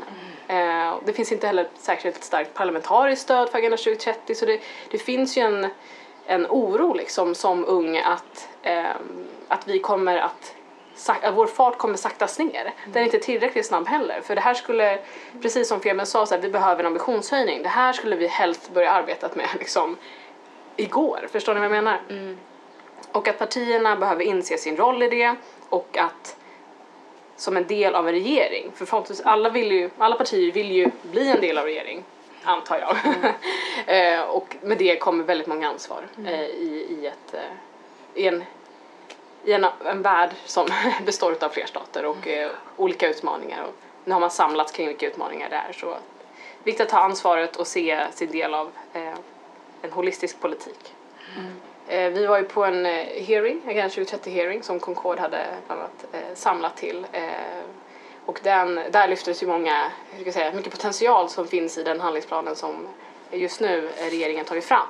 Eh, 0.48 0.96
det 1.06 1.14
finns 1.14 1.32
inte 1.32 1.48
heller 1.48 1.68
särskilt 1.78 2.24
starkt 2.24 2.54
parlamentariskt 2.54 3.24
stöd 3.24 3.50
för 3.50 3.58
Agenda 3.58 3.78
2030 3.78 4.36
så 4.36 4.46
det, 4.46 4.60
det 4.92 4.98
finns 4.98 5.38
ju 5.38 5.42
en, 5.42 5.68
en 6.26 6.46
oro 6.50 6.94
liksom 6.94 7.36
som 7.36 7.66
ung 7.66 7.98
att, 7.98 8.50
eh, 8.62 8.86
att 9.48 9.68
vi 9.68 9.80
kommer 9.80 10.18
att 10.18 10.56
att 11.08 11.34
vår 11.34 11.48
fart 11.48 11.78
kommer 11.78 11.98
saktas 11.98 12.40
ner. 12.40 12.74
Den 12.86 13.02
är 13.02 13.06
inte 13.06 13.20
tillräckligt 13.20 13.66
snabb 13.66 13.88
heller. 13.88 14.22
För 14.22 14.36
det 14.36 14.42
här 14.42 14.54
skulle, 14.54 15.00
precis 15.42 15.68
som 15.68 15.82
Femen 15.82 16.06
sa, 16.06 16.26
så 16.26 16.36
här, 16.36 16.42
vi 16.42 16.50
behöver 16.50 16.80
en 16.80 16.88
ambitionshöjning. 16.88 17.64
Det 17.64 17.70
här 17.70 17.94
skulle 17.94 18.16
vi 18.16 18.28
helst 18.28 18.74
börja 18.74 18.92
arbeta 18.92 19.30
med 19.34 19.48
liksom 19.60 19.98
igår. 20.76 21.28
Förstår 21.32 21.54
ni 21.54 21.60
vad 21.60 21.66
jag 21.66 21.84
menar? 21.84 22.00
Och 23.12 23.28
att 23.28 23.40
partierna 23.40 23.96
behöver 23.96 24.24
inse 24.24 24.58
sin 24.58 24.78
roll 24.78 25.04
i 25.04 25.10
det 25.10 25.36
och 25.70 25.98
att 25.98 26.36
som 27.36 27.58
en 27.58 27.68
del 27.68 27.96
av 27.96 28.08
en 28.08 28.14
regering. 28.14 28.72
För 28.76 28.86
förhoppningsvis 28.86 29.26
alla, 29.26 29.50
vill 29.50 29.72
ju, 29.72 29.90
alla 29.98 30.16
partier 30.16 30.52
vill 30.52 30.72
ju 30.72 30.92
bli 31.02 31.30
en 31.30 31.42
del 31.42 31.58
av 31.58 31.66
regering, 31.66 32.04
antar 32.44 32.80
jag. 32.80 32.98
eh, 34.16 34.22
och 34.22 34.56
med 34.62 34.78
det 34.78 35.00
kommer 35.00 35.24
väldigt 35.24 35.48
många 35.48 35.70
ansvar 35.70 36.08
eh, 36.26 36.42
i, 36.42 36.88
i, 36.90 37.08
ett, 37.08 37.34
eh, 37.34 38.22
i, 38.24 38.28
en, 38.28 38.44
i 39.46 39.54
en, 39.54 39.66
en 39.86 40.02
värld 40.02 40.30
som 40.46 40.68
består 41.06 41.44
av 41.44 41.50
fler 41.50 41.66
stater 41.66 42.06
och 42.06 42.28
eh, 42.28 42.50
olika 42.78 43.10
utmaningar. 43.10 43.64
Och 43.64 43.74
nu 44.06 44.14
har 44.14 44.20
man 44.20 44.32
samlats 44.32 44.72
kring 44.72 44.88
vilka 44.88 45.08
utmaningar 45.08 45.50
det 45.50 45.56
är. 45.56 45.74
Så 45.74 45.98
viktigt 46.64 46.82
att 46.82 46.90
ta 46.90 47.00
ansvaret 47.00 47.56
och 47.56 47.68
se 47.68 48.00
sin 48.12 48.32
del 48.32 48.54
av 48.54 48.72
eh, 48.94 49.14
en 49.82 49.92
holistisk 49.92 50.40
politik. 50.40 50.94
Eh, 51.88 52.10
vi 52.10 52.26
var 52.26 52.38
ju 52.38 52.44
på 52.44 52.66
en 52.66 52.86
hearing, 52.86 53.62
Agenda 53.68 53.90
2030 53.90 54.32
hearing 54.32 54.64
som 54.64 54.80
Concord 54.80 55.20
hade 55.20 55.46
bland 55.68 55.82
annat 55.82 56.38
samlat 56.38 56.78
till. 56.78 57.08
Och 58.26 58.40
den, 58.44 58.76
där 58.92 59.08
lyftes 59.08 59.44
ju 59.44 59.48
många, 59.48 59.92
hur 60.12 60.20
ska 60.20 60.28
jag 60.28 60.34
säga, 60.34 60.54
mycket 60.54 60.72
potential 60.72 61.30
som 61.30 61.48
finns 61.48 61.78
i 61.78 61.84
den 61.84 62.00
handlingsplanen 62.00 62.56
som 62.56 62.88
just 63.32 63.62
nu 63.62 63.90
regeringen 64.00 64.46
tagit 64.46 64.66
fram. 64.66 64.88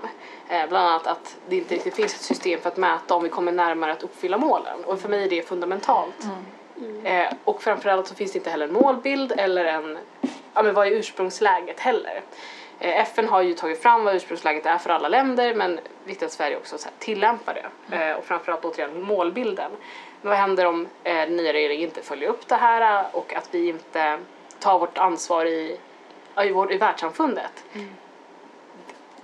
Eh, 0.49 0.69
bland 0.69 0.87
annat 0.87 1.07
att 1.07 1.37
det 1.49 1.55
inte 1.55 1.75
riktigt 1.75 1.95
finns 1.95 2.15
ett 2.15 2.21
system 2.21 2.59
för 2.61 2.69
att 2.69 2.77
mäta 2.77 3.15
om 3.15 3.23
vi 3.23 3.29
kommer 3.29 3.51
närmare 3.51 3.91
att 3.91 4.03
uppfylla 4.03 4.37
målen. 4.37 4.83
Och 4.85 4.99
för 4.99 5.09
mig 5.09 5.23
är 5.23 5.29
det 5.29 5.47
fundamentalt. 5.47 6.25
Eh, 7.03 7.33
och 7.43 7.63
framförallt 7.63 8.07
så 8.07 8.15
finns 8.15 8.31
det 8.31 8.37
inte 8.37 8.49
heller 8.49 8.67
en 8.67 8.73
målbild 8.73 9.31
eller 9.37 9.65
en, 9.65 9.97
ja 10.53 10.63
men 10.63 10.73
vad 10.73 10.87
är 10.87 10.91
ursprungsläget 10.91 11.79
heller. 11.79 12.21
Eh, 12.79 12.99
FN 12.99 13.27
har 13.27 13.41
ju 13.41 13.53
tagit 13.53 13.81
fram 13.81 14.03
vad 14.03 14.15
ursprungsläget 14.15 14.65
är 14.65 14.77
för 14.77 14.89
alla 14.89 15.07
länder 15.07 15.53
men 15.53 15.79
viktigt 16.05 16.25
att 16.25 16.31
Sverige 16.31 16.57
också 16.57 16.77
så 16.77 16.89
tillämpar 16.99 17.53
det. 17.53 17.95
Eh, 17.95 18.15
och 18.15 18.25
framförallt 18.25 18.65
återigen 18.65 19.01
målbilden. 19.01 19.71
Men 20.21 20.29
vad 20.29 20.37
händer 20.37 20.65
om 20.65 20.87
eh, 21.03 21.15
den 21.15 21.35
nya 21.35 21.53
regeringen 21.53 21.87
inte 21.87 22.01
följer 22.01 22.29
upp 22.29 22.47
det 22.47 22.55
här 22.55 23.05
och 23.11 23.33
att 23.33 23.49
vi 23.51 23.69
inte 23.69 24.19
tar 24.59 24.79
vårt 24.79 24.97
ansvar 24.97 25.45
i, 25.45 25.79
i, 26.43 26.51
vår, 26.51 26.73
i 26.73 26.77
världssamfundet? 26.77 27.63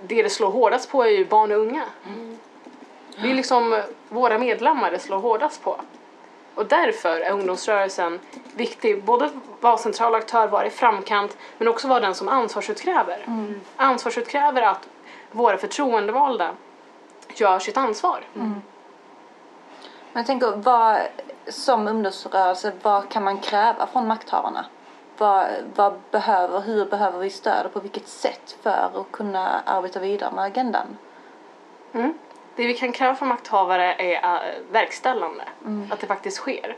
Det 0.02 0.22
det 0.22 0.30
slår 0.30 0.50
hårdast 0.50 0.90
på 0.90 1.02
är 1.04 1.10
ju 1.10 1.24
barn 1.24 1.52
och 1.52 1.58
unga. 1.58 1.84
Det 3.22 3.30
är 3.30 3.34
liksom 3.34 3.82
våra 4.08 4.38
medlemmar 4.38 4.90
det 4.90 4.98
slår 4.98 5.18
hårdast 5.18 5.62
på. 5.62 5.76
Och 6.54 6.66
därför 6.66 7.20
är 7.20 7.30
ungdomsrörelsen 7.32 8.20
viktig, 8.54 9.04
både 9.04 9.30
vara 9.60 9.76
central 9.78 10.14
aktör, 10.14 10.48
vara 10.48 10.66
i 10.66 10.70
framkant, 10.70 11.36
men 11.58 11.68
också 11.68 11.88
vara 11.88 12.00
den 12.00 12.14
som 12.14 12.28
ansvarsutkräver. 12.28 13.26
Ansvarsutkräver 13.76 14.62
att 14.62 14.88
våra 15.30 15.56
förtroendevalda 15.56 16.50
gör 17.34 17.58
sitt 17.58 17.76
ansvar. 17.76 18.24
Men 20.12 20.20
jag 20.20 20.26
tänker, 20.26 20.56
vad, 20.56 20.98
som 21.48 21.88
ungdomsrörelse, 21.88 22.72
vad 22.82 23.08
kan 23.08 23.24
man 23.24 23.38
kräva 23.38 23.86
från 23.86 24.06
makthavarna? 24.06 24.64
Vad, 25.18 25.48
vad 25.74 25.94
behöver, 26.10 26.60
hur 26.60 26.84
behöver 26.84 27.18
vi 27.18 27.30
stöd 27.30 27.66
och 27.66 27.72
på 27.72 27.80
vilket 27.80 28.08
sätt 28.08 28.56
för 28.62 28.70
att 28.70 29.12
kunna 29.12 29.62
arbeta 29.66 30.00
vidare 30.00 30.30
med 30.34 30.44
agendan? 30.44 30.98
Mm. 31.92 32.14
Det 32.56 32.66
vi 32.66 32.74
kan 32.74 32.92
kräva 32.92 33.14
från 33.14 33.28
makthavare 33.28 33.94
är 33.94 34.14
äh, 34.14 34.40
verkställande, 34.70 35.44
att 35.90 36.00
det 36.00 36.06
faktiskt 36.06 36.36
sker. 36.36 36.76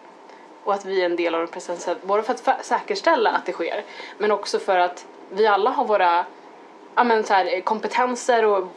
Och 0.64 0.74
att 0.74 0.84
vi 0.84 1.00
är 1.00 1.06
en 1.06 1.16
del 1.16 1.34
av 1.34 1.40
den 1.40 1.48
processen, 1.48 1.96
både 2.02 2.22
för 2.22 2.32
att 2.32 2.64
säkerställa 2.66 3.30
att 3.30 3.46
det 3.46 3.52
sker, 3.52 3.84
men 4.18 4.32
också 4.32 4.58
för 4.58 4.78
att 4.78 5.06
vi 5.30 5.46
alla 5.46 5.70
har 5.70 5.84
våra 5.84 6.24
ja, 6.94 7.04
men 7.04 7.24
så 7.24 7.34
här, 7.34 7.60
kompetenser 7.60 8.44
och 8.44 8.68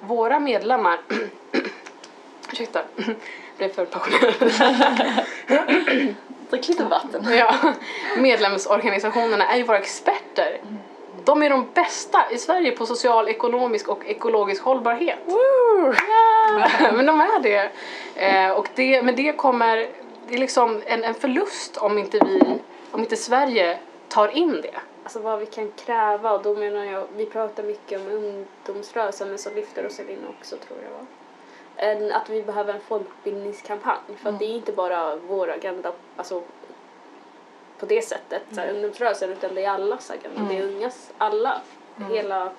våra 0.00 0.40
medlemmar 0.40 0.98
Ursäkta, 2.52 2.82
blev 3.56 3.68
för 3.68 3.84
passionerad. 3.84 5.24
Drick 6.50 6.68
lite 6.68 6.84
vatten. 6.84 7.26
ja, 7.30 7.54
medlemsorganisationerna 8.16 9.46
är 9.46 9.56
ju 9.56 9.62
våra 9.62 9.78
experter. 9.78 10.60
De 11.24 11.42
är 11.42 11.50
de 11.50 11.66
bästa 11.74 12.30
i 12.30 12.38
Sverige 12.38 12.70
på 12.70 12.86
social, 12.86 13.28
ekonomisk 13.28 13.88
och 13.88 14.06
ekologisk 14.06 14.62
hållbarhet. 14.62 15.18
Ja, 15.26 16.92
men 16.92 17.06
de 17.06 17.20
är 17.20 17.40
det. 17.40 17.70
Eh, 18.14 18.50
och 18.50 18.68
det, 18.74 19.02
men 19.02 19.16
det 19.16 19.32
kommer, 19.32 19.76
det 20.28 20.34
är 20.34 20.38
liksom 20.38 20.82
en, 20.86 21.04
en 21.04 21.14
förlust 21.14 21.76
om 21.76 21.98
inte 21.98 22.18
vi, 22.24 22.58
om 22.90 23.00
inte 23.00 23.16
Sverige 23.16 23.78
tar 24.08 24.28
in 24.28 24.60
det. 24.62 24.78
Alltså 25.04 25.20
vad 25.20 25.38
vi 25.38 25.46
kan 25.46 25.72
kräva 25.72 26.32
och 26.32 26.42
då 26.42 26.54
menar 26.54 26.84
jag, 26.84 27.06
vi 27.16 27.26
pratar 27.26 27.62
mycket 27.62 28.00
om 28.00 28.06
ungdomsrörelsen 28.06 29.28
men 29.28 29.38
så 29.38 29.50
lyfter 29.54 29.82
Roselin 29.82 30.18
också 30.28 30.56
tror 30.56 30.78
jag? 30.82 31.06
En, 31.80 32.12
att 32.12 32.30
vi 32.30 32.42
behöver 32.42 32.74
en 32.74 32.80
folkbildningskampanj. 32.80 34.16
För 34.16 34.30
att 34.30 34.38
det 34.38 34.44
är 34.44 34.54
inte 34.54 34.72
bara 34.72 35.16
vår 35.16 35.50
agenda, 35.50 35.92
alltså 36.16 36.42
på 37.78 37.86
det 37.86 38.02
sättet, 38.02 38.42
så 38.50 38.60
här, 38.60 38.70
ungdomsrörelsen 38.70 39.30
utan 39.30 39.54
det 39.54 39.64
är 39.64 39.70
allas 39.70 40.10
agenda, 40.10 40.40
det 40.50 40.58
är 40.58 40.62
ungas, 40.62 41.10
alla, 41.18 41.60
hela, 42.10 42.52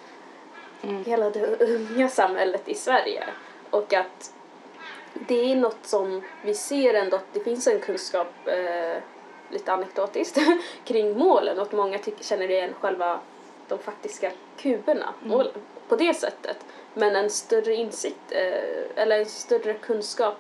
hela 1.05 1.29
det 1.29 1.61
unga 1.61 2.09
samhället 2.09 2.69
i 2.69 2.75
Sverige. 2.75 3.23
Och 3.69 3.93
att 3.93 4.33
det 5.13 5.51
är 5.51 5.55
något 5.55 5.85
som 5.85 6.21
vi 6.43 6.53
ser 6.53 6.93
ändå 6.93 7.17
att 7.17 7.33
det 7.33 7.39
finns 7.39 7.67
en 7.67 7.79
kunskap, 7.79 8.27
eh, 8.45 9.01
lite 9.49 9.73
anekdotiskt, 9.73 10.37
kring 10.83 11.17
målen. 11.17 11.59
Och 11.59 11.63
att 11.63 11.71
många 11.71 11.97
tycker, 11.97 12.23
känner 12.23 12.51
igen 12.51 12.73
själva 12.79 13.19
de 13.67 13.79
faktiska 13.79 14.31
kuberna, 14.57 15.13
målen, 15.23 15.53
på 15.87 15.95
det 15.95 16.13
sättet. 16.13 16.65
Men 16.93 17.15
en 17.15 17.29
större 17.29 17.73
insikt, 17.73 18.31
eh, 18.31 19.01
eller 19.03 19.19
en 19.19 19.25
större 19.25 19.73
kunskap 19.73 20.37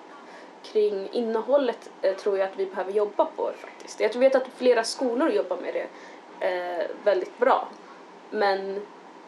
kring 0.63 1.09
innehållet 1.11 1.89
eh, 2.01 2.15
tror 2.15 2.37
jag 2.37 2.49
att 2.49 2.59
vi 2.59 2.65
behöver 2.65 2.91
jobba 2.91 3.25
på 3.25 3.51
faktiskt. 3.57 3.99
Jag 3.99 4.15
vet 4.15 4.35
att 4.35 4.47
flera 4.57 4.83
skolor 4.83 5.29
jobbar 5.29 5.57
med 5.57 5.73
det 5.73 5.87
eh, 6.47 6.85
väldigt 7.03 7.39
bra. 7.39 7.67
Men 8.29 8.81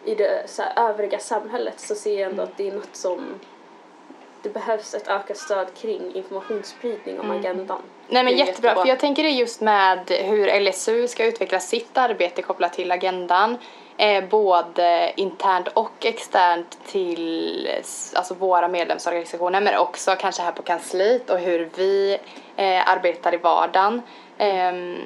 i 0.05 0.15
det 0.15 0.45
övriga 0.75 1.19
samhället 1.19 1.79
så 1.79 1.95
ser 1.95 2.19
jag 2.19 2.29
ändå 2.29 2.43
att 2.43 2.57
det 2.57 2.67
är 2.67 2.71
något 2.71 2.95
som 2.95 3.39
det 4.41 4.49
behövs 4.49 4.93
ett 4.93 5.07
ökat 5.07 5.37
stöd 5.37 5.67
kring 5.73 6.15
informationsspridning 6.15 7.19
om 7.19 7.31
agendan. 7.31 7.81
Nej 8.07 8.23
men 8.23 8.33
är 8.33 8.37
jättebra, 8.37 8.75
för 8.75 8.85
jag 8.85 8.99
tänker 8.99 9.23
det 9.23 9.29
just 9.29 9.61
med 9.61 10.09
hur 10.09 10.59
LSU 10.59 11.07
ska 11.07 11.25
utveckla 11.25 11.59
sitt 11.59 11.97
arbete 11.97 12.41
kopplat 12.41 12.73
till 12.73 12.91
agendan. 12.91 13.57
Eh, 13.97 14.23
både 14.29 15.13
internt 15.15 15.67
och 15.73 16.05
externt 16.05 16.77
till 16.85 17.69
alltså 18.15 18.33
våra 18.33 18.67
medlemsorganisationer 18.67 19.61
men 19.61 19.77
också 19.77 20.15
kanske 20.19 20.41
här 20.41 20.51
på 20.51 20.61
kansliet 20.61 21.29
och 21.29 21.39
hur 21.39 21.69
vi 21.75 22.17
eh, 22.55 22.89
arbetar 22.89 23.33
i 23.33 23.37
vardagen. 23.37 24.01
Ehm, 24.37 24.97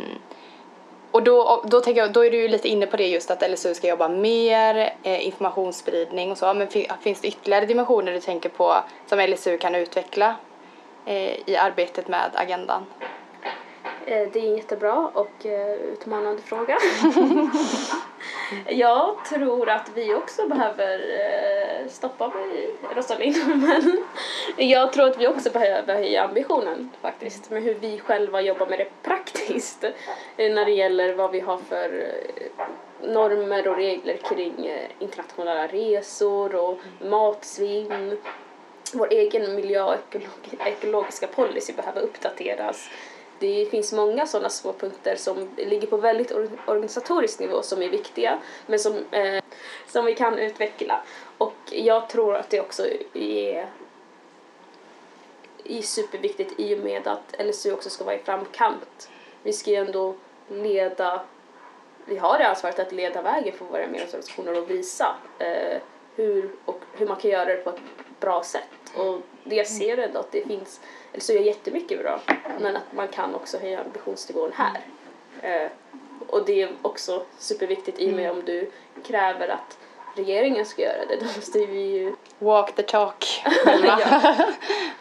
och 1.11 1.23
då, 1.23 1.63
då 1.67 1.79
tänker 1.81 2.01
jag, 2.01 2.11
då 2.13 2.25
är 2.25 2.31
du 2.31 2.37
ju 2.41 2.47
lite 2.47 2.67
inne 2.67 2.85
på 2.87 2.97
det 2.97 3.07
just 3.07 3.31
att 3.31 3.49
LSU 3.51 3.73
ska 3.73 3.87
jobba 3.87 4.07
mer, 4.09 4.93
eh, 5.03 5.27
informationsspridning 5.27 6.31
och 6.31 6.37
så. 6.37 6.53
Men 6.53 6.67
fi- 6.67 6.91
finns 7.01 7.21
det 7.21 7.27
ytterligare 7.27 7.65
dimensioner 7.65 8.11
du 8.11 8.19
tänker 8.19 8.49
på 8.49 8.75
som 9.07 9.19
LSU 9.19 9.57
kan 9.57 9.75
utveckla 9.75 10.35
eh, 11.05 11.49
i 11.49 11.57
arbetet 11.59 12.07
med 12.07 12.31
agendan? 12.33 12.85
Eh, 14.05 14.27
Det 14.33 14.39
är 14.39 14.43
en 14.49 14.57
jättebra 14.57 15.09
och 15.13 15.45
eh, 15.45 15.71
utmanande 15.73 16.41
fråga. 16.41 16.77
jag 18.67 19.25
tror 19.25 19.69
att 19.69 19.89
vi 19.95 20.13
också 20.13 20.47
behöver 20.47 20.99
eh, 20.99 21.87
stoppa 21.89 22.27
mig, 22.27 22.69
Rosalind, 22.95 23.35
men 24.57 24.69
jag 24.69 24.93
tror 24.93 25.09
att 25.09 25.17
vi 25.17 25.27
också 25.27 25.49
behöver 25.51 25.93
höja 25.95 26.23
ambitionen 26.23 26.89
faktiskt 27.01 27.49
med 27.49 27.63
hur 27.63 27.73
vi 27.73 27.99
själva 27.99 28.41
jobbar 28.41 28.67
med 28.67 28.79
det 28.79 28.87
praktiskt 29.03 29.83
eh, 29.83 30.53
när 30.53 30.65
det 30.65 30.71
gäller 30.71 31.13
vad 31.13 31.31
vi 31.31 31.39
har 31.39 31.57
för 31.57 31.99
eh, 31.99 32.51
normer 33.07 33.67
och 33.67 33.77
regler 33.77 34.17
kring 34.17 34.71
internationella 34.99 35.67
resor 35.67 36.55
och 36.55 36.79
matsvinn. 37.01 38.17
Vår 38.93 39.07
egen 39.11 39.55
miljö 39.55 39.83
och 39.83 39.93
ekologi- 39.93 40.57
ekologiska 40.65 41.27
policy 41.27 41.73
behöver 41.73 42.01
uppdateras. 42.01 42.89
Det 43.39 43.65
finns 43.71 43.93
många 43.93 44.27
sådana 44.27 44.49
små 44.49 44.73
punkter 44.73 45.15
som 45.15 45.49
ligger 45.57 45.87
på 45.87 45.97
väldigt 45.97 46.31
organisatorisk 46.65 47.39
nivå 47.39 47.61
som 47.61 47.81
är 47.81 47.89
viktiga 47.89 48.39
men 48.65 48.79
som, 48.79 49.05
eh, 49.11 49.43
som 49.87 50.05
vi 50.05 50.15
kan 50.15 50.39
utveckla. 50.39 51.03
Och 51.37 51.55
jag 51.71 52.09
tror 52.09 52.35
att 52.35 52.49
det 52.49 52.61
också 52.61 52.87
är, 53.13 53.67
är 55.63 55.81
superviktigt 55.81 56.53
i 56.57 56.75
och 56.75 56.79
med 56.79 57.07
att 57.07 57.35
LSU 57.39 57.71
också 57.71 57.89
ska 57.89 58.03
vara 58.03 58.15
i 58.15 58.19
framkant. 58.23 59.09
Vi 59.43 59.53
ska 59.53 59.71
ju 59.71 59.77
ändå 59.77 60.15
leda, 60.47 61.21
vi 62.05 62.17
har 62.17 62.37
det 62.37 62.47
ansvaret 62.47 62.79
att 62.79 62.91
leda 62.91 63.21
vägen 63.21 63.57
för 63.57 63.65
våra 63.65 63.87
medlemsorganisationer 63.87 64.61
och 64.61 64.69
visa 64.69 65.15
eh, 65.39 65.81
hur, 66.15 66.51
och 66.65 66.79
hur 66.93 67.07
man 67.07 67.17
kan 67.17 67.31
göra 67.31 67.45
det 67.45 67.55
på 67.55 67.69
ett 67.69 67.81
bra 68.19 68.43
sätt. 68.43 68.69
Och 68.95 69.21
det 69.45 69.55
jag 69.55 69.67
ser 69.67 69.97
ändå 69.97 70.19
att 70.19 70.31
det 70.31 70.47
finns, 70.47 70.81
eller 71.13 71.23
så 71.23 71.33
är 71.33 71.39
jättemycket 71.39 71.99
bra, 71.99 72.19
men 72.59 72.75
att 72.75 72.93
man 72.93 73.07
kan 73.07 73.35
också 73.35 73.57
höja 73.57 73.81
ambitionsnivån 73.81 74.51
här. 74.55 74.79
Eh, 75.41 75.71
och 76.27 76.45
det 76.45 76.61
är 76.61 76.69
också 76.81 77.23
superviktigt 77.37 77.99
i 77.99 78.11
och 78.11 78.15
med 78.15 78.31
om 78.31 78.41
du 78.45 78.71
kräver 79.03 79.47
att 79.47 79.77
regeringen 80.15 80.65
ska 80.65 80.81
göra 80.81 81.05
det, 81.05 81.15
då 81.19 81.25
måste 81.25 81.65
vi 81.65 81.81
ju 81.81 82.15
Walk 82.39 82.75
the 82.75 82.83
talk 82.83 83.43
själva. 83.65 83.99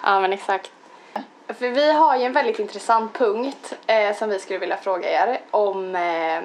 ja. 0.03 0.21
men 0.21 0.33
exakt. 0.33 0.73
För 1.49 1.69
vi 1.69 1.93
har 1.93 2.17
ju 2.17 2.25
en 2.25 2.33
väldigt 2.33 2.59
intressant 2.59 3.13
punkt 3.13 3.75
eh, 3.87 4.17
som 4.17 4.29
vi 4.29 4.39
skulle 4.39 4.59
vilja 4.59 4.77
fråga 4.77 5.11
er 5.11 5.41
om 5.51 5.97
eh, 5.97 6.43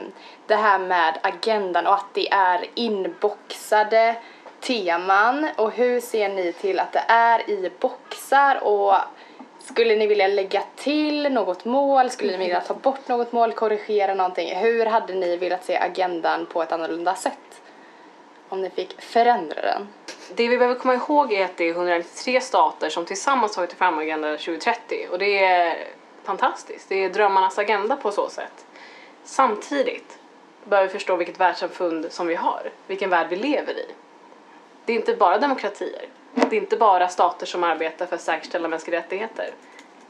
det 0.47 0.55
här 0.55 0.79
med 0.79 1.19
agendan 1.23 1.87
och 1.87 1.93
att 1.93 2.13
det 2.13 2.31
är 2.31 2.65
inboxade 2.73 4.15
teman 4.59 5.47
och 5.55 5.71
hur 5.71 5.99
ser 5.99 6.29
ni 6.29 6.53
till 6.53 6.79
att 6.79 6.91
det 6.91 7.03
är 7.07 7.49
i 7.49 7.71
boxar 7.79 8.63
och 8.63 8.93
skulle 9.59 9.95
ni 9.95 10.07
vilja 10.07 10.27
lägga 10.27 10.63
till 10.75 11.33
något 11.33 11.65
mål? 11.65 12.09
Skulle 12.09 12.31
ni 12.31 12.37
vilja 12.37 12.61
ta 12.61 12.73
bort 12.73 13.07
något 13.07 13.31
mål, 13.31 13.51
korrigera 13.51 14.13
någonting? 14.13 14.55
Hur 14.55 14.85
hade 14.85 15.13
ni 15.13 15.37
velat 15.37 15.65
se 15.65 15.77
agendan 15.77 16.45
på 16.45 16.63
ett 16.63 16.71
annorlunda 16.71 17.15
sätt? 17.15 17.61
Om 18.49 18.61
ni 18.61 18.69
fick 18.69 19.01
förändra 19.01 19.61
den? 19.61 19.87
Det 20.35 20.47
vi 20.47 20.57
behöver 20.57 20.79
komma 20.79 20.93
ihåg 20.93 21.33
är 21.33 21.45
att 21.45 21.57
det 21.57 21.63
är 21.63 21.71
193 21.71 22.41
stater 22.41 22.89
som 22.89 23.05
tillsammans 23.05 23.55
tagit 23.55 23.73
fram 23.73 23.99
Agenda 23.99 24.31
2030 24.31 25.07
och 25.11 25.19
det 25.19 25.43
är 25.43 25.87
fantastiskt. 26.23 26.89
Det 26.89 26.95
är 26.95 27.09
drömmarnas 27.09 27.59
agenda 27.59 27.95
på 27.95 28.11
så 28.11 28.29
sätt. 28.29 28.65
Samtidigt 29.23 30.19
behöver 30.63 30.87
vi 30.87 30.93
förstå 30.93 31.15
vilket 31.15 31.39
världssamfund 31.39 32.11
som 32.11 32.27
vi 32.27 32.35
har, 32.35 32.71
vilken 32.87 33.09
värld 33.09 33.27
vi 33.29 33.35
lever 33.35 33.73
i. 33.73 33.85
Det 34.89 34.93
är 34.93 34.97
inte 34.97 35.13
bara 35.13 35.37
demokratier. 35.37 36.05
Det 36.33 36.55
är 36.55 36.61
inte 36.61 36.77
bara 36.77 37.07
stater 37.07 37.45
som 37.45 37.63
arbetar 37.63 38.05
för 38.05 38.15
att 38.15 38.21
säkerställa 38.21 38.67
mänskliga 38.67 38.99
rättigheter. 38.99 39.53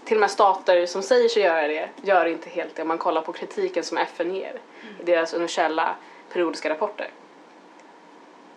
Till 0.06 0.18
och 0.18 0.22
med 0.22 0.32
stater 0.32 0.86
som 0.86 1.04
säger 1.04 1.30
sig 1.30 1.44
göra 1.44 1.68
det 1.68 1.90
gör 2.02 2.26
inte 2.26 2.50
helt 2.50 2.76
det 2.76 2.82
om 2.82 2.88
man 2.88 2.98
kollar 2.98 3.22
på 3.22 3.34
kritiken 3.34 3.84
som 3.84 3.98
FN 3.98 4.36
ger 4.36 4.60
i 5.00 5.04
deras 5.04 5.34
universella 5.34 5.96
periodiska 6.34 6.70
rapporter. 6.70 7.10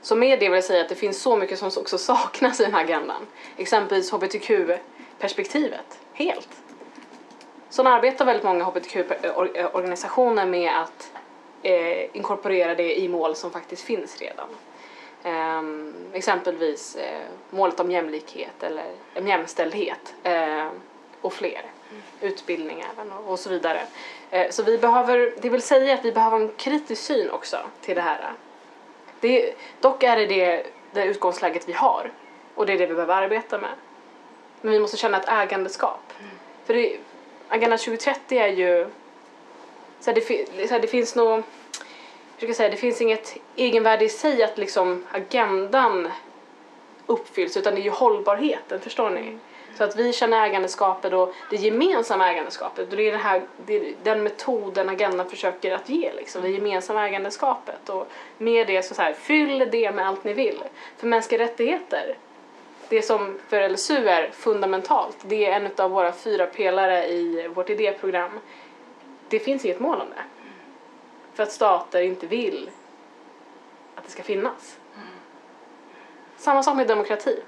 Så 0.03 0.17
med 0.17 0.41
det 0.41 0.49
vill 0.49 0.55
jag 0.55 0.65
säga 0.65 0.83
att 0.83 0.89
det 0.89 0.95
finns 0.95 1.23
så 1.23 1.37
mycket 1.37 1.59
som 1.59 1.71
också 1.77 1.99
saknas 1.99 2.61
i 2.61 2.63
den 2.63 2.75
här 2.75 2.85
agendan. 2.85 3.27
Exempelvis 3.57 4.13
hbtq-perspektivet, 4.13 6.01
helt. 6.13 6.63
Så 7.71 7.89
arbetar 7.89 8.25
väldigt 8.25 8.45
många 8.45 8.65
hbtq-organisationer 8.65 10.47
med 10.47 10.81
att 10.83 11.13
eh, 11.63 12.17
inkorporera 12.17 12.75
det 12.75 13.01
i 13.01 13.09
mål 13.09 13.37
som 13.37 13.51
faktiskt 13.51 13.83
finns 13.83 14.21
redan. 14.21 14.49
Ehm, 15.25 15.95
exempelvis 16.13 16.97
eh, 16.97 17.21
målet 17.51 17.81
om 17.81 17.91
jämlikhet 17.91 18.63
eller 18.63 18.85
eh, 19.15 19.27
jämställdhet 19.27 20.15
eh, 20.23 20.67
och 21.21 21.33
fler. 21.33 21.63
Utbildning 22.21 22.85
även 22.93 23.13
och, 23.13 23.33
och 23.33 23.39
så 23.39 23.51
vidare. 23.51 23.83
Eh, 24.31 24.51
så 24.51 24.63
vi 24.63 24.79
behöver, 24.79 25.35
det 25.41 25.49
vill 25.49 25.63
säga 25.63 25.95
att 25.95 26.05
vi 26.05 26.13
behöver 26.13 26.37
en 26.37 26.53
kritisk 26.57 27.03
syn 27.03 27.31
också 27.31 27.57
till 27.81 27.95
det 27.95 28.03
här. 28.03 28.33
Det, 29.21 29.55
dock 29.81 30.03
är 30.03 30.17
det, 30.17 30.27
det 30.27 30.67
det 30.93 31.05
utgångsläget 31.05 31.69
vi 31.69 31.73
har 31.73 32.11
och 32.55 32.67
det 32.67 32.73
är 32.73 32.79
det 32.79 32.87
vi 32.87 32.95
behöver 32.95 33.23
arbeta 33.23 33.59
med. 33.59 33.71
Men 34.61 34.73
vi 34.73 34.81
måste 34.81 34.97
känna 34.97 35.21
ett 35.21 35.29
ägandeskap. 35.29 36.13
För 36.65 36.75
det, 36.75 36.97
Agenda 37.49 37.77
2030 37.77 38.39
är 38.39 38.49
ju... 38.49 38.87
Så 40.01 40.11
här, 40.11 40.15
det, 40.15 40.69
så 40.69 40.75
här, 40.75 40.81
det 40.81 40.89
finns 40.89 41.15
nog... 41.15 41.43
jag 42.51 42.57
säga, 42.57 42.69
det 42.69 42.77
finns 42.77 43.01
inget 43.01 43.37
egenvärde 43.57 44.05
i 44.05 44.09
sig 44.09 44.43
att 44.43 44.59
liksom 44.59 45.05
agendan 45.11 46.09
uppfylls 47.07 47.57
utan 47.57 47.75
det 47.75 47.81
är 47.81 47.85
ju 47.85 47.91
hållbarheten, 47.91 48.81
förstår 48.81 49.11
ni? 49.11 49.39
Så 49.77 49.85
att 49.85 49.97
vi 49.97 50.13
känner 50.13 50.47
ägandeskapet 50.47 51.13
och 51.13 51.35
det 51.51 51.57
gemensamma 51.57 52.31
ägandeskapet 52.31 52.91
och 52.91 52.97
det 52.97 53.09
är, 53.09 53.13
den 53.13 53.21
här, 53.21 53.43
är 53.67 53.95
den 54.03 54.23
metoden 54.23 54.89
agendan 54.89 55.31
försöker 55.31 55.75
att 55.75 55.89
ge 55.89 56.13
liksom, 56.13 56.43
det 56.43 56.49
gemensamma 56.49 57.09
ägandeskapet 57.09 57.89
och 57.89 58.09
med 58.39 58.67
det 58.67 58.83
så, 58.83 58.95
så 58.95 59.03
här, 59.03 59.13
fyll 59.13 59.69
det 59.73 59.93
med 59.93 60.09
allt 60.09 60.25
ni 60.25 60.33
vill. 60.33 60.63
För 60.97 61.07
mänskliga 61.07 61.43
rättigheter, 61.43 62.17
det 62.89 63.03
som 63.03 63.39
för 63.49 63.69
LSU 63.69 64.09
är 64.09 64.31
fundamentalt, 64.33 65.17
det 65.23 65.47
är 65.47 65.53
en 65.53 65.69
av 65.77 65.91
våra 65.91 66.13
fyra 66.13 66.47
pelare 66.47 67.07
i 67.07 67.49
vårt 67.55 67.71
idéprogram. 67.71 68.41
Det 69.29 69.39
finns 69.39 69.65
inget 69.65 69.81
mål 69.81 70.01
om 70.01 70.07
det. 70.09 70.23
För 71.35 71.43
att 71.43 71.53
stater 71.53 72.03
inte 72.03 72.27
vill 72.27 72.71
att 73.95 74.05
det 74.05 74.11
ska 74.11 74.23
finnas. 74.23 74.79
Samma 76.37 76.63
sak 76.63 76.77
med 76.77 76.87
demokrati. 76.87 77.43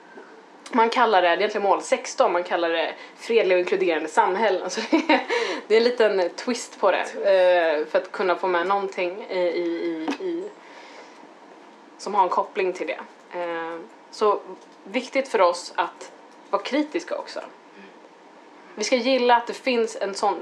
Man 0.73 0.91
kallar 0.91 1.23
det, 1.23 1.29
det 1.29 1.33
är 1.33 1.39
egentligen 1.39 1.63
mål 1.63 1.83
16, 1.83 2.33
man 2.33 2.43
kallar 2.43 2.71
det 2.71 2.95
fredliga 3.17 3.57
och 3.57 3.61
inkluderande 3.61 4.09
samhällen. 4.09 4.71
Så 4.71 4.81
det, 4.91 4.97
är, 5.09 5.21
det 5.69 5.75
är 5.75 5.79
en 5.79 5.85
liten 5.85 6.31
twist 6.31 6.81
på 6.81 6.91
det 6.91 7.01
eh, 7.01 7.87
för 7.87 7.99
att 7.99 8.13
kunna 8.13 8.37
få 8.37 8.47
med 8.47 8.67
någonting 8.67 9.27
i, 9.31 9.39
i, 9.39 10.09
i, 10.21 10.25
i 10.25 10.51
som 11.99 12.15
har 12.15 12.23
en 12.23 12.29
koppling 12.29 12.73
till 12.73 12.87
det. 12.87 13.01
Eh, 13.41 13.79
så 14.11 14.41
viktigt 14.85 15.29
för 15.29 15.41
oss 15.41 15.73
att 15.77 16.13
vara 16.51 16.63
kritiska 16.63 17.19
också. 17.19 17.41
Vi 18.75 18.85
ska 18.85 18.97
gilla 18.97 19.37
att 19.37 19.47
det 19.47 19.53
finns 19.53 19.97
en 19.97 20.15
sån 20.15 20.37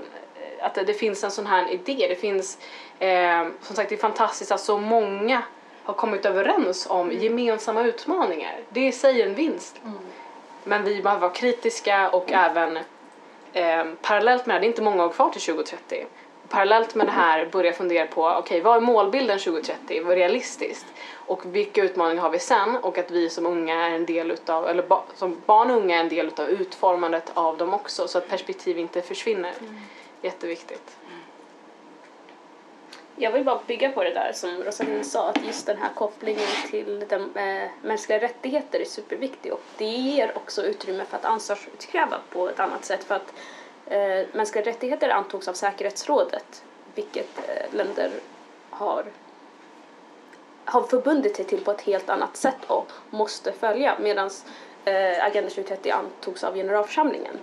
att 0.62 0.74
det 0.74 0.94
finns 0.94 1.24
en 1.24 1.30
sån 1.30 1.46
här 1.46 1.70
idé. 1.70 2.06
Det 2.08 2.16
finns, 2.16 2.58
eh, 2.98 3.46
som 3.60 3.76
sagt, 3.76 3.88
det 3.88 3.94
är 3.94 3.98
fantastiskt 3.98 4.52
att 4.52 4.60
så 4.60 4.78
många 4.78 5.42
har 5.82 5.94
kommit 5.94 6.26
överens 6.26 6.86
om 6.90 7.12
gemensamma 7.12 7.82
utmaningar. 7.82 8.60
Det 8.68 8.80
är 8.80 8.88
i 8.88 8.92
sig 8.92 9.22
en 9.22 9.34
vinst. 9.34 9.80
Men 10.64 10.84
vi 10.84 11.02
behöver 11.02 11.20
vara 11.20 11.32
kritiska 11.32 12.10
och 12.10 12.32
även 12.32 12.78
eh, 13.52 13.84
parallellt 14.02 14.46
med 14.46 14.56
det, 14.56 14.60
det 14.60 14.66
är 14.66 14.68
inte 14.68 14.82
många 14.82 15.04
år 15.04 15.08
kvar 15.08 15.30
till 15.30 15.40
2030. 15.40 16.06
Parallellt 16.48 16.94
med 16.94 17.06
det 17.06 17.12
här 17.12 17.46
börja 17.46 17.72
fundera 17.72 18.06
på, 18.06 18.26
okej 18.26 18.60
vad 18.60 18.76
är 18.76 18.80
målbilden 18.80 19.38
2030? 19.38 20.02
Vad 20.04 20.12
är 20.12 20.16
realistiskt? 20.16 20.86
Och 21.14 21.56
vilka 21.56 21.82
utmaningar 21.82 22.22
har 22.22 22.30
vi 22.30 22.38
sen? 22.38 22.76
Och 22.76 22.98
att 22.98 23.10
vi 23.10 23.30
som 23.30 23.46
unga 23.46 23.86
är 23.86 23.90
en 23.90 24.06
del 24.06 24.30
utav, 24.30 24.68
eller 24.68 24.82
ba, 24.82 25.02
som 25.14 25.36
barn 25.46 25.70
och 25.70 25.76
unga 25.76 25.96
är 25.96 26.00
en 26.00 26.08
del 26.08 26.26
utav 26.26 26.48
utformandet 26.48 27.30
av 27.34 27.56
dem 27.56 27.74
också 27.74 28.08
så 28.08 28.18
att 28.18 28.28
perspektiv 28.28 28.78
inte 28.78 29.02
försvinner. 29.02 29.52
Jätteviktigt. 30.22 30.96
Jag 33.16 33.32
vill 33.32 33.44
bara 33.44 33.60
bygga 33.66 33.92
på 33.92 34.04
det 34.04 34.14
där 34.14 34.32
som 34.32 34.62
Rosalind 34.64 35.06
sa, 35.06 35.28
att 35.28 35.44
just 35.46 35.66
den 35.66 35.76
här 35.76 35.90
kopplingen 35.94 36.48
till 36.70 37.04
de, 37.08 37.36
eh, 37.36 37.70
mänskliga 37.82 38.20
rättigheter 38.20 38.80
är 38.80 38.84
superviktig 38.84 39.52
och 39.52 39.62
det 39.76 39.84
ger 39.84 40.36
också 40.36 40.62
utrymme 40.62 41.04
för 41.04 41.16
att 41.16 41.24
ansvarsutkräva 41.24 42.16
på 42.30 42.48
ett 42.48 42.60
annat 42.60 42.84
sätt 42.84 43.04
för 43.04 43.14
att 43.14 43.32
eh, 43.86 44.26
mänskliga 44.32 44.64
rättigheter 44.64 45.08
antogs 45.08 45.48
av 45.48 45.52
säkerhetsrådet, 45.52 46.64
vilket 46.94 47.48
eh, 47.48 47.74
länder 47.76 48.10
har 48.70 49.04
har 50.64 50.82
förbundit 50.82 51.36
sig 51.36 51.44
till 51.44 51.64
på 51.64 51.70
ett 51.70 51.80
helt 51.80 52.10
annat 52.10 52.36
sätt 52.36 52.64
och 52.66 52.92
måste 53.10 53.52
följa 53.52 53.98
medan 54.00 54.30
eh, 54.84 55.24
Agenda 55.24 55.50
2030 55.50 55.90
antogs 55.90 56.44
av 56.44 56.54
generalförsamlingen. 56.54 57.38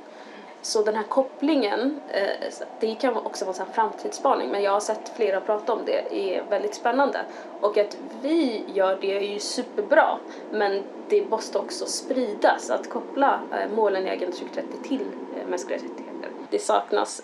Så 0.62 0.84
den 0.84 0.95
här 0.95 1.04
kopplingen, 1.04 2.00
eh, 2.10 2.52
det 2.80 2.95
kan 2.95 3.17
också 3.17 3.45
vara 3.45 3.58
en 3.58 3.74
framtidsspaning 3.74 4.50
men 4.50 4.63
jag 4.63 4.72
har 4.72 4.80
sett 4.80 5.15
flera 5.15 5.41
prata 5.41 5.74
om 5.74 5.80
det, 5.86 6.32
är 6.32 6.43
väldigt 6.50 6.76
spännande. 6.76 7.19
Och 7.62 7.78
att 7.78 7.98
vi 8.22 8.63
gör 8.74 8.98
det 9.02 9.17
är 9.17 9.22
ju 9.22 9.39
superbra 9.39 10.17
men 10.52 10.84
det 11.10 11.30
måste 11.30 11.60
också 11.60 11.86
spridas, 11.86 12.69
att 12.69 12.89
koppla 12.89 13.41
eh, 13.52 13.76
målen 13.76 14.08
i 14.08 14.10
Agenda 14.10 14.38
2030 14.38 14.69
till 14.84 15.02
eh, 15.38 15.48
mänskliga 15.48 15.78
rättigheter. 15.78 16.30
Det 16.50 16.60
saknas 16.60 17.24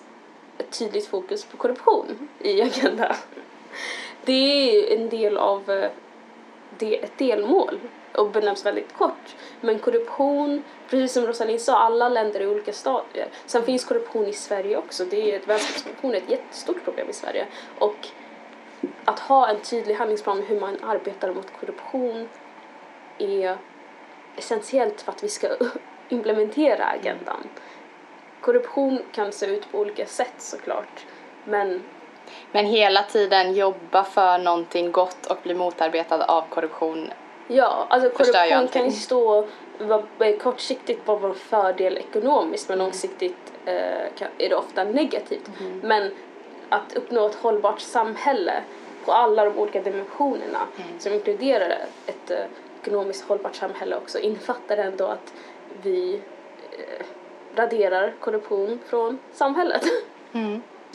ett 0.58 0.80
tydligt 0.80 1.08
fokus 1.08 1.46
på 1.46 1.58
korruption 1.58 2.30
i 2.40 2.62
Agenda. 2.62 3.16
Det 4.26 4.34
är 4.92 4.98
en 4.98 5.10
del 5.10 5.38
av 5.38 5.90
det, 6.78 7.04
ett 7.04 7.18
delmål 7.18 7.80
och 8.16 8.32
benämns 8.32 8.66
väldigt 8.66 8.94
kort. 8.94 9.36
Men 9.62 9.80
korruption, 9.80 10.64
precis 10.90 11.14
som 11.14 11.26
Rosalind 11.26 11.62
sa, 11.62 11.78
alla 11.78 12.10
länder 12.10 12.40
är 12.40 12.44
i 12.44 12.48
olika 12.48 12.74
stadier. 12.74 13.28
Sen 13.46 13.64
finns 13.64 13.86
korruption 13.86 14.26
i 14.26 14.34
Sverige 14.34 14.78
också. 14.78 15.06
Det 15.06 15.32
är 15.32 15.40
ett, 15.40 15.48
vänskapskorruption 15.48 16.12
är 16.12 16.18
ett 16.18 16.30
jättestort 16.30 16.84
problem 16.84 17.10
i 17.10 17.14
Sverige. 17.14 17.46
Och 17.80 18.08
att 19.06 19.20
ha 19.20 19.48
en 19.48 19.60
tydlig 19.60 19.96
handlingsplan 19.96 20.44
hur 20.48 20.60
man 20.60 20.78
arbetar 20.84 21.34
mot 21.34 21.60
korruption 21.60 22.30
är 23.18 23.58
essentiellt 24.36 25.02
för 25.02 25.12
att 25.12 25.24
vi 25.24 25.30
ska 25.30 25.48
implementera 26.10 26.86
agendan. 26.86 27.50
Korruption 28.42 29.00
kan 29.12 29.32
se 29.32 29.46
ut 29.46 29.72
på 29.72 29.80
olika 29.80 30.06
sätt 30.06 30.34
såklart, 30.38 31.06
men 31.44 31.84
Men 32.52 32.66
hela 32.66 33.04
tiden 33.04 33.54
jobba 33.54 34.04
för 34.04 34.38
någonting 34.38 34.92
gott 34.92 35.26
och 35.26 35.38
bli 35.44 35.54
motarbetad 35.54 36.26
av 36.26 36.44
korruption. 36.50 37.12
Ja, 37.48 37.86
alltså 37.90 38.10
korruption 38.10 38.68
kan 38.68 38.86
ju 38.86 38.92
stå 38.92 39.48
vara- 39.80 40.38
kortsiktigt 40.44 41.08
vara 41.08 41.28
en 41.28 41.36
fördel 41.36 41.98
ekonomiskt 41.98 42.70
men 42.70 42.78
långsiktigt 42.78 43.54
eh, 43.66 44.14
kan, 44.18 44.28
är 44.38 44.50
det 44.50 44.56
ofta 44.56 44.84
negativt. 44.84 45.50
Mm. 45.60 45.80
Men 45.84 46.12
att 46.70 46.96
uppnå 46.96 47.26
ett 47.26 47.36
hållbart 47.36 47.80
samhälle 47.80 48.54
på 49.06 49.12
alla 49.12 49.46
de 49.46 49.58
olika 49.58 49.82
dimensionerna 49.82 50.60
Mm. 50.78 51.00
som 51.00 51.14
inkluderar 51.14 51.78
ett 52.06 52.32
eh, 52.32 52.38
ekonomiskt 52.82 53.28
hållbart 53.28 53.56
samhälle 53.56 53.96
också 53.98 54.20
innefattar 54.20 54.78
ändå 54.78 55.06
att 55.06 55.34
vi 55.84 56.22
eh, 56.72 57.06
raderar 57.56 58.14
korruption 58.20 58.80
från 58.88 59.20
samhället. 59.34 59.84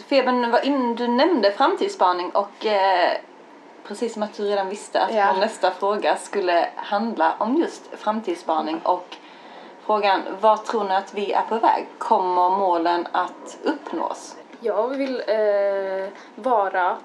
Feben 0.08 0.50
var 0.50 0.66
in, 0.66 0.94
du 0.94 1.08
nämnde 1.08 1.52
framtidsspaning 1.52 2.30
och 2.30 2.66
eh, 2.66 3.10
precis 3.84 4.12
som 4.14 4.22
att 4.22 4.34
du 4.34 4.44
redan 4.44 4.68
visste 4.68 5.00
att 5.02 5.14
Ja. 5.14 5.30
vår 5.34 5.40
nästa 5.40 5.70
fråga 5.70 6.16
skulle 6.16 6.68
handla 6.76 7.34
om 7.38 7.56
just 7.56 7.82
framtidsspaning 7.96 8.80
och 8.82 9.16
frågan 9.86 10.20
vad 10.40 10.64
tror 10.64 10.84
ni 10.84 10.94
att 10.94 11.14
vi 11.14 11.32
är 11.32 11.42
på 11.42 11.54
väg? 11.58 11.86
Kommer 11.98 12.50
målen 12.50 13.06
att 13.12 13.58
uppnås? 13.62 14.36
Jag 14.60 14.88
vill 14.88 15.22
eh, 15.26 16.08
vara 16.34 16.96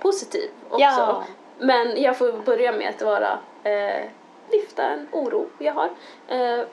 positiv 0.00 0.50
också. 0.68 0.80
Ja. 0.80 1.22
Men 1.58 2.02
jag 2.02 2.18
får 2.18 2.32
börja 2.32 2.72
med 2.72 2.88
att 2.88 3.02
vara, 3.02 3.38
eh, 3.62 4.04
lyfta 4.50 4.82
en 4.82 5.08
oro 5.12 5.46
jag 5.58 5.72
har. 5.74 5.88
Eh, 6.28 6.64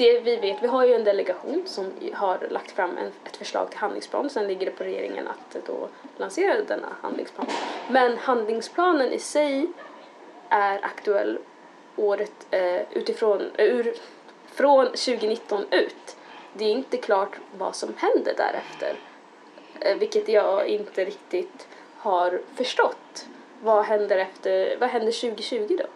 det 0.00 0.20
vi 0.20 0.36
vet, 0.36 0.62
vi 0.62 0.66
har 0.66 0.86
ju 0.86 0.94
en 0.94 1.04
delegation 1.04 1.62
som 1.66 1.92
har 2.14 2.38
lagt 2.50 2.70
fram 2.70 2.98
en, 2.98 3.06
ett 3.24 3.36
förslag 3.36 3.70
till 3.70 3.78
handlingsplan. 3.78 4.30
Sen 4.30 4.46
ligger 4.46 4.66
det 4.66 4.72
på 4.72 4.84
regeringen 4.84 5.28
att 5.28 5.66
då 5.66 5.88
lansera 6.16 6.62
denna 6.62 6.88
handlingsplan. 7.02 7.46
Men 7.88 8.18
handlingsplanen 8.18 9.12
i 9.12 9.18
sig 9.18 9.66
är 10.48 10.84
aktuell 10.84 11.38
året 11.96 12.46
eh, 12.50 12.82
utifrån, 12.90 13.50
eh, 13.56 13.64
ur, 13.64 13.94
från 14.46 14.86
2019 14.86 15.64
ut. 15.70 16.16
Det 16.52 16.64
är 16.64 16.70
inte 16.70 16.96
klart 16.96 17.36
vad 17.58 17.74
som 17.74 17.94
händer 17.96 18.34
därefter. 18.36 18.94
Eh, 19.80 19.96
vilket 19.96 20.28
jag 20.28 20.66
inte 20.66 21.04
riktigt 21.04 21.68
har 21.96 22.40
förstått. 22.54 23.26
Vad 23.62 23.84
händer 23.84 24.18
efter, 24.18 24.76
vad 24.80 24.88
händer 24.88 25.12
2020 25.12 25.76
då? 25.78 25.86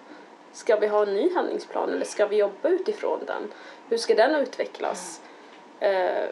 Ska 0.53 0.77
vi 0.77 0.87
ha 0.87 1.03
en 1.03 1.15
ny 1.15 1.35
handlingsplan 1.35 1.91
eller 1.91 2.05
ska 2.05 2.27
vi 2.27 2.37
jobba 2.37 2.69
utifrån 2.69 3.21
den? 3.27 3.53
Hur 3.89 3.97
ska 3.97 4.15
den 4.15 4.35
utvecklas? 4.35 5.21
Eh, 5.81 6.25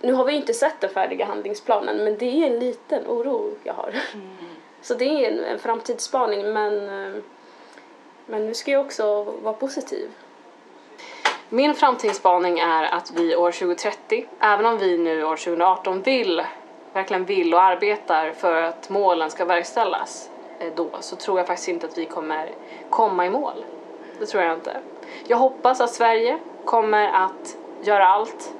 nu 0.00 0.12
har 0.12 0.24
vi 0.24 0.32
inte 0.32 0.54
sett 0.54 0.80
den 0.80 0.90
färdiga 0.90 1.24
handlingsplanen 1.24 2.04
men 2.04 2.18
det 2.18 2.42
är 2.42 2.46
en 2.46 2.58
liten 2.58 3.06
oro 3.06 3.54
jag 3.62 3.74
har. 3.74 3.94
Så 4.80 4.94
det 4.94 5.04
är 5.04 5.32
en, 5.32 5.44
en 5.44 5.58
framtidsspaning 5.58 6.52
men, 6.52 6.88
eh, 6.88 7.22
men 8.26 8.46
nu 8.46 8.54
ska 8.54 8.70
jag 8.70 8.86
också 8.86 9.22
vara 9.22 9.54
positiv. 9.54 10.10
Min 11.48 11.74
framtidsspaning 11.74 12.58
är 12.58 12.84
att 12.84 13.10
vi 13.10 13.36
år 13.36 13.52
2030, 13.52 14.26
även 14.40 14.66
om 14.66 14.78
vi 14.78 14.98
nu 14.98 15.24
år 15.24 15.36
2018 15.36 16.02
vill, 16.02 16.42
verkligen 16.92 17.24
vill 17.24 17.54
och 17.54 17.62
arbetar 17.62 18.32
för 18.32 18.62
att 18.62 18.88
målen 18.88 19.30
ska 19.30 19.44
verkställas 19.44 20.30
eh, 20.58 20.72
då, 20.74 20.90
så 21.00 21.16
tror 21.16 21.38
jag 21.38 21.46
faktiskt 21.46 21.68
inte 21.68 21.86
att 21.86 21.98
vi 21.98 22.04
kommer 22.04 22.50
komma 22.90 23.26
i 23.26 23.30
mål. 23.30 23.64
Det 24.18 24.26
tror 24.26 24.42
jag 24.42 24.54
inte. 24.54 24.76
Jag 25.26 25.36
hoppas 25.36 25.80
att 25.80 25.90
Sverige 25.90 26.38
kommer 26.64 27.12
att 27.12 27.56
göra 27.82 28.08
allt 28.08 28.54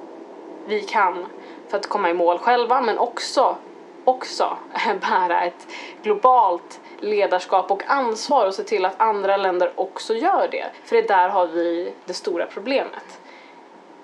vi 0.65 0.81
kan 0.81 1.25
för 1.67 1.77
att 1.77 1.89
komma 1.89 2.09
i 2.09 2.13
mål 2.13 2.37
själva, 2.37 2.81
men 2.81 2.97
också, 2.97 3.55
också 4.03 4.57
bära 5.01 5.41
ett 5.41 5.67
globalt 6.03 6.81
ledarskap 6.99 7.71
och 7.71 7.83
ansvar 7.87 8.47
och 8.47 8.55
se 8.55 8.63
till 8.63 8.85
att 8.85 9.01
andra 9.01 9.37
länder 9.37 9.71
också 9.75 10.13
gör 10.13 10.47
det. 10.51 10.65
För 10.83 10.95
det 10.95 11.07
där 11.07 11.29
har 11.29 11.47
vi 11.47 11.93
det 12.05 12.13
stora 12.13 12.45
problemet. 12.45 13.19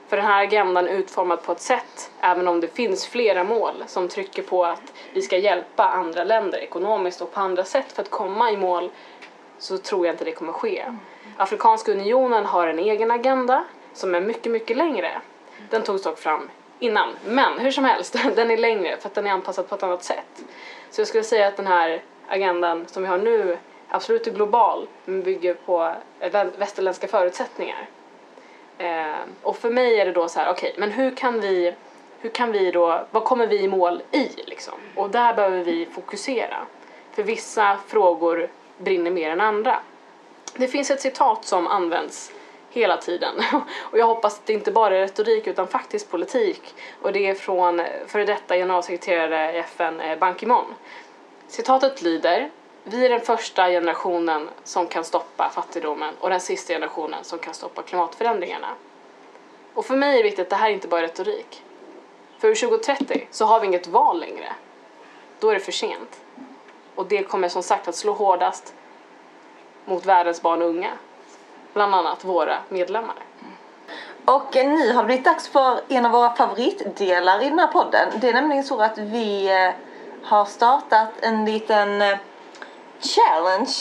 För 0.08 0.18
den 0.18 0.26
här 0.26 0.44
agendan 0.44 0.88
är 0.88 0.92
utformad 0.92 1.44
på 1.44 1.52
ett 1.52 1.62
sätt, 1.62 2.12
även 2.22 2.48
om 2.48 2.62
det 2.62 2.68
finns 2.68 3.08
flera 3.08 3.44
mål 3.44 3.84
som 3.88 4.08
trycker 4.08 4.44
på 4.44 4.66
att 4.66 4.94
vi 5.14 5.22
ska 5.22 5.38
hjälpa 5.38 5.84
andra 5.84 6.24
länder 6.24 6.58
ekonomiskt 6.58 7.22
och 7.22 7.32
på 7.32 7.40
andra 7.40 7.64
sätt 7.64 7.92
för 7.92 8.02
att 8.02 8.10
komma 8.10 8.52
i 8.52 8.58
mål, 8.58 8.90
så 9.58 9.78
tror 9.78 10.06
jag 10.06 10.14
inte 10.14 10.26
det 10.26 10.32
kommer 10.32 10.54
ske. 10.54 10.86
Afrikanska 11.38 11.92
unionen 11.92 12.46
har 12.46 12.68
en 12.68 12.80
egen 12.80 13.12
agenda 13.12 13.64
som 14.00 14.16
är 14.16 14.22
mycket, 14.22 14.52
mycket 14.52 14.78
längre. 14.78 15.22
Den 15.70 15.84
togs 15.84 16.04
dock 16.04 16.20
fram 16.20 16.50
innan, 16.80 17.10
men 17.26 17.60
hur 17.60 17.72
som 17.72 17.84
helst, 17.84 18.16
den 18.36 18.52
är 18.52 18.58
längre 18.58 18.98
för 18.98 19.08
att 19.10 19.16
den 19.16 19.28
är 19.28 19.32
anpassad 19.32 19.70
på 19.70 19.76
ett 19.76 19.84
annat 19.84 20.04
sätt. 20.04 20.44
Så 20.90 21.02
jag 21.02 21.08
skulle 21.08 21.24
säga 21.24 21.48
att 21.48 21.58
den 21.58 21.68
här 21.68 22.02
agendan 22.28 22.88
som 22.88 23.04
vi 23.04 23.10
har 23.10 23.18
nu 23.18 23.58
absolut 23.88 24.28
är 24.28 24.32
global, 24.32 24.88
men 25.06 25.24
bygger 25.24 25.54
på 25.54 25.96
västerländska 26.58 27.08
förutsättningar. 27.08 27.90
Eh, 28.78 29.16
och 29.42 29.58
för 29.58 29.70
mig 29.70 30.00
är 30.00 30.06
det 30.06 30.12
då 30.12 30.28
så 30.28 30.40
här, 30.40 30.52
okej, 30.52 30.76
men 30.78 30.92
hur 30.92 31.16
kan 31.16 31.42
vi, 31.42 31.74
hur 32.20 32.30
kan 32.30 32.52
vi 32.52 32.72
då, 32.72 33.06
vad 33.12 33.24
kommer 33.24 33.48
vi 33.48 33.62
i 33.62 33.68
mål 33.68 34.02
i 34.12 34.30
liksom? 34.46 34.74
Och 34.96 35.10
där 35.10 35.34
behöver 35.34 35.64
vi 35.64 35.86
fokusera. 35.86 36.58
För 37.12 37.24
vissa 37.24 37.78
frågor 37.88 38.50
brinner 38.78 39.12
mer 39.12 39.30
än 39.30 39.42
andra. 39.42 39.80
Det 40.56 40.68
finns 40.68 40.92
ett 40.92 41.02
citat 41.02 41.46
som 41.46 41.68
används 41.68 42.32
hela 42.70 42.98
tiden 42.98 43.36
och 43.92 43.98
jag 43.98 44.06
hoppas 44.06 44.40
att 44.40 44.46
det 44.46 44.54
inte 44.54 44.72
bara 44.72 44.98
är 44.98 45.02
retorik 45.02 45.48
utan 45.48 45.68
faktiskt 45.68 46.12
politik 46.12 46.76
och 47.02 47.14
det 47.14 47.28
är 47.28 47.36
från 47.36 47.82
före 48.08 48.26
detta 48.26 48.56
generalsekreterare 48.56 49.54
i 49.54 49.58
FN 49.58 50.00
eh, 50.00 50.20
Ban 50.20 50.36
Ki-Moon. 50.36 50.74
Citatet 51.48 52.02
lyder 52.02 52.50
Vi 52.84 53.06
är 53.06 53.10
den 53.10 53.22
första 53.22 53.70
generationen 53.70 54.50
som 54.64 54.88
kan 54.88 55.04
stoppa 55.04 55.50
fattigdomen 55.50 56.14
och 56.20 56.30
den 56.30 56.42
sista 56.42 56.74
generationen 56.74 57.24
som 57.24 57.40
kan 57.40 57.54
stoppa 57.54 57.82
klimatförändringarna. 57.82 58.68
Och 59.74 59.86
för 59.86 59.96
mig 59.96 60.14
är 60.14 60.18
det 60.18 60.24
viktigt 60.24 60.44
att 60.44 60.50
det 60.50 60.56
här 60.56 60.70
inte 60.70 60.88
bara 60.88 61.02
är 61.02 61.08
retorik. 61.08 61.64
För 62.40 62.56
2030 62.56 63.28
så 63.32 63.46
har 63.46 63.60
vi 63.60 63.68
inget 63.68 63.88
val 63.88 64.20
längre. 64.20 64.54
Då 65.40 65.50
är 65.50 65.54
det 65.54 65.60
för 65.60 65.72
sent. 65.72 66.22
Och 66.96 67.08
det 67.08 67.24
kommer 67.24 67.50
som 67.50 67.64
sagt 67.64 67.88
att 67.88 67.96
slå 67.96 68.14
hårdast 68.14 68.74
mot 69.86 70.06
världens 70.06 70.42
barn 70.42 70.62
och 70.62 70.68
unga. 70.68 70.92
Bland 71.80 71.96
annat 71.96 72.26
våra 72.26 72.58
medlemmar. 72.70 73.16
Och 74.26 74.58
eh, 74.58 74.70
nu 74.70 74.94
har 74.94 75.04
det 75.04 75.08
blivit 75.08 75.26
dags 75.26 75.48
för 75.48 75.80
en 75.88 76.06
av 76.06 76.12
våra 76.12 76.36
favoritdelar 76.36 77.44
i 77.44 77.50
den 77.50 77.60
här 77.60 77.68
podden. 77.68 78.10
Det 78.16 78.30
är 78.30 78.34
nämligen 78.34 78.64
så 78.64 78.82
att 78.82 78.98
vi 78.98 79.48
eh, 79.66 79.72
har 80.24 80.46
startat 80.46 81.10
en 81.22 81.46
liten 81.46 82.02
eh, 82.02 82.18
challenge. 83.00 83.74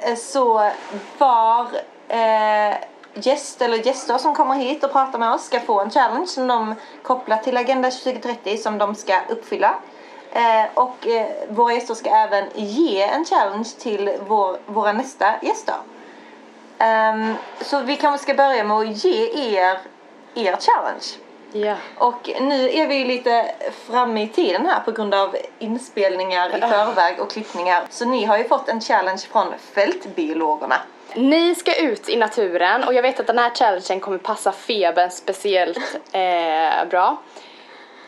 Eh, 0.00 0.14
Så 0.16 0.70
var 1.18 1.66
eh, 2.08 2.74
gäst 3.14 3.62
eller 3.62 3.86
gäster 3.86 4.18
som 4.18 4.34
kommer 4.34 4.54
hit 4.54 4.84
och 4.84 4.92
pratar 4.92 5.18
med 5.18 5.32
oss 5.32 5.44
ska 5.44 5.60
få 5.60 5.80
en 5.80 5.90
challenge 5.90 6.26
som 6.26 6.46
de 6.46 6.74
kopplar 7.02 7.36
till 7.36 7.56
Agenda 7.56 7.90
2030 7.90 8.56
som 8.56 8.78
de 8.78 8.94
ska 8.94 9.20
uppfylla. 9.28 9.74
Eh, 10.32 10.64
och 10.74 11.06
eh, 11.06 11.26
våra 11.48 11.72
gäster 11.72 11.94
ska 11.94 12.10
även 12.10 12.44
ge 12.54 13.02
en 13.02 13.24
challenge 13.24 13.68
till 13.78 14.12
vår, 14.28 14.58
våra 14.66 14.92
nästa 14.92 15.34
gäster. 15.42 15.76
Ehm, 16.82 17.34
så 17.60 17.80
vi 17.80 17.96
kanske 17.96 18.22
ska 18.22 18.34
börja 18.34 18.64
med 18.64 18.76
att 18.76 19.04
ge 19.04 19.56
er 19.58 19.78
er 20.34 20.56
challenge. 20.60 21.04
Ja. 21.52 21.76
Och 21.98 22.30
nu 22.40 22.70
är 22.70 22.86
vi 22.86 23.04
lite 23.04 23.54
framme 23.86 24.22
i 24.22 24.28
tiden 24.28 24.66
här 24.66 24.80
på 24.80 24.92
grund 24.92 25.14
av 25.14 25.36
inspelningar 25.58 26.56
i 26.56 26.60
förväg 26.60 27.20
och 27.20 27.30
klippningar. 27.30 27.82
Så 27.90 28.04
ni 28.04 28.24
har 28.24 28.38
ju 28.38 28.44
fått 28.44 28.68
en 28.68 28.80
challenge 28.80 29.22
från 29.32 29.46
fältbiologerna. 29.74 30.76
Ni 31.14 31.54
ska 31.54 31.74
ut 31.74 32.08
i 32.08 32.16
naturen 32.16 32.84
och 32.84 32.94
jag 32.94 33.02
vet 33.02 33.20
att 33.20 33.26
den 33.26 33.38
här 33.38 33.50
challengen 33.50 34.00
kommer 34.00 34.18
passa 34.18 34.52
febern 34.52 35.10
speciellt 35.10 35.78
eh, 36.12 36.88
bra. 36.90 37.16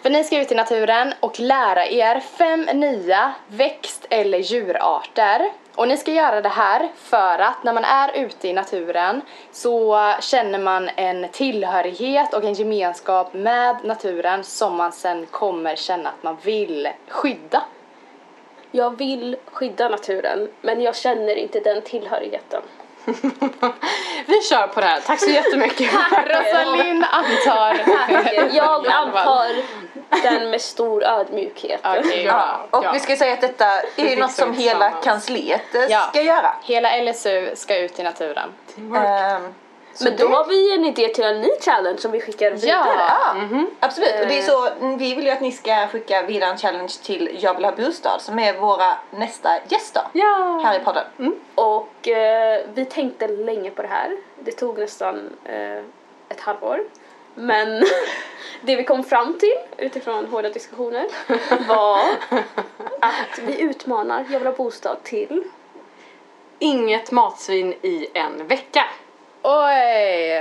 För 0.02 0.10
ni 0.10 0.24
ska 0.24 0.40
ut 0.40 0.52
i 0.52 0.54
naturen 0.54 1.14
och 1.20 1.40
lära 1.40 1.87
er 1.87 2.20
fem 2.20 2.60
nya 2.60 3.34
växt 3.46 4.06
eller 4.10 4.38
djurarter. 4.38 5.50
Och 5.74 5.88
ni 5.88 5.96
ska 5.96 6.12
göra 6.12 6.40
det 6.40 6.48
här 6.48 6.88
för 6.96 7.38
att 7.38 7.64
när 7.64 7.72
man 7.72 7.84
är 7.84 8.16
ute 8.16 8.48
i 8.48 8.52
naturen 8.52 9.20
så 9.52 9.98
känner 10.20 10.58
man 10.58 10.90
en 10.96 11.28
tillhörighet 11.28 12.34
och 12.34 12.44
en 12.44 12.54
gemenskap 12.54 13.34
med 13.34 13.76
naturen 13.84 14.44
som 14.44 14.76
man 14.76 14.92
sen 14.92 15.26
kommer 15.26 15.76
känna 15.76 16.08
att 16.08 16.22
man 16.22 16.37
vill 16.42 16.88
skydda. 17.08 17.62
Jag 18.70 18.98
vill 18.98 19.37
skydda 19.46 19.88
naturen, 19.88 20.48
men 20.60 20.82
jag 20.82 20.96
känner 20.96 21.37
inte 21.37 21.60
den 21.60 21.82
tillhörigheten. 21.82 22.62
Vi 24.26 24.42
kör 24.42 24.66
på 24.66 24.80
det 24.80 24.87
här. 24.87 25.00
Tack 25.00 25.20
så 25.20 25.30
jättemycket. 25.30 25.92
Rosalind 26.26 27.04
antar... 27.10 27.80
Jag 28.52 28.87
antar 28.92 29.50
den 30.22 30.50
med 30.50 30.61
stor 30.61 31.04
ödmjukhet. 31.04 31.80
Okej, 31.85 32.24
Ja, 32.24 32.61
och 32.70 32.85
vi 32.94 33.00
ska 33.00 33.16
säga 33.16 33.33
att 33.35 33.40
detta 33.40 33.66
är 33.96 34.09
ju 34.11 34.16
något 34.16 34.33
som 34.33 34.52
hela 34.54 34.90
kansliet 34.90 35.74
eh, 35.74 35.85
Ja. 35.85 36.00
ska 36.00 36.22
göra. 36.22 36.54
Hela 36.64 36.96
LSU 37.02 37.57
ska 37.57 37.76
ut 37.78 37.98
i 37.98 38.02
naturen. 38.02 38.52
Så 39.96 40.04
Men 40.04 40.16
då 40.16 40.28
det- 40.28 40.35
har 40.35 40.44
vi 40.44 40.74
en 40.74 40.85
idé 40.85 41.09
till 41.09 41.24
en 41.24 41.40
ny 41.40 41.48
challenge 41.61 41.98
som 41.98 42.11
vi 42.11 42.20
skickar 42.20 42.50
vidare. 42.50 42.87
Ja! 42.98 43.35
Ja, 43.50 43.64
absolut. 43.80 44.11
Och 44.20 44.26
det 44.26 44.35
är 44.35 44.38
Eh. 44.38 44.44
så, 44.44 44.68
vi 44.98 45.14
vill 45.14 45.24
ju 45.24 45.30
att 45.30 45.40
ni 45.40 45.52
ska 45.52 45.87
skicka 45.87 46.22
vidare 46.22 46.50
en 46.50 46.59
challenge 46.59 46.92
till 47.02 47.37
Jag 47.40 47.54
vill 47.54 47.64
ha 47.64 47.72
bostad 47.72 48.20
som 48.22 48.38
är 48.38 48.52
våra 48.52 48.94
nästa 49.11 49.50
gäster 49.68 50.02
Ja. 50.12 50.61
här 50.64 50.76
i 50.80 50.85
podden. 50.85 51.04
Och 51.54 52.09
eh, 52.09 52.61
vi 52.74 52.85
tänkte 52.85 53.28
länge 53.28 53.70
på 53.70 53.83
det 53.83 53.88
här. 53.88 54.16
Det 54.40 54.52
tog 54.52 54.78
nästan 54.78 55.30
eh, 55.44 55.78
ett 56.28 56.40
halvår. 56.40 56.80
Men 57.35 57.85
det 58.61 58.77
vi 58.77 58.85
kom 58.85 59.05
fram 59.05 59.38
till 59.38 59.55
utifrån 59.79 60.27
hårda 60.27 60.49
diskussioner 60.49 61.07
var 61.68 61.99
att 63.01 63.38
vi 63.47 63.61
utmanar 63.61 64.25
Jag 64.31 64.38
vill 64.38 64.47
ha 64.49 64.55
bostad 64.55 65.03
till 65.03 65.44
Inget 66.59 67.11
matsvin 67.11 67.75
i 67.83 68.07
en 68.14 68.47
vecka. 68.47 68.85
Oj! 69.42 70.40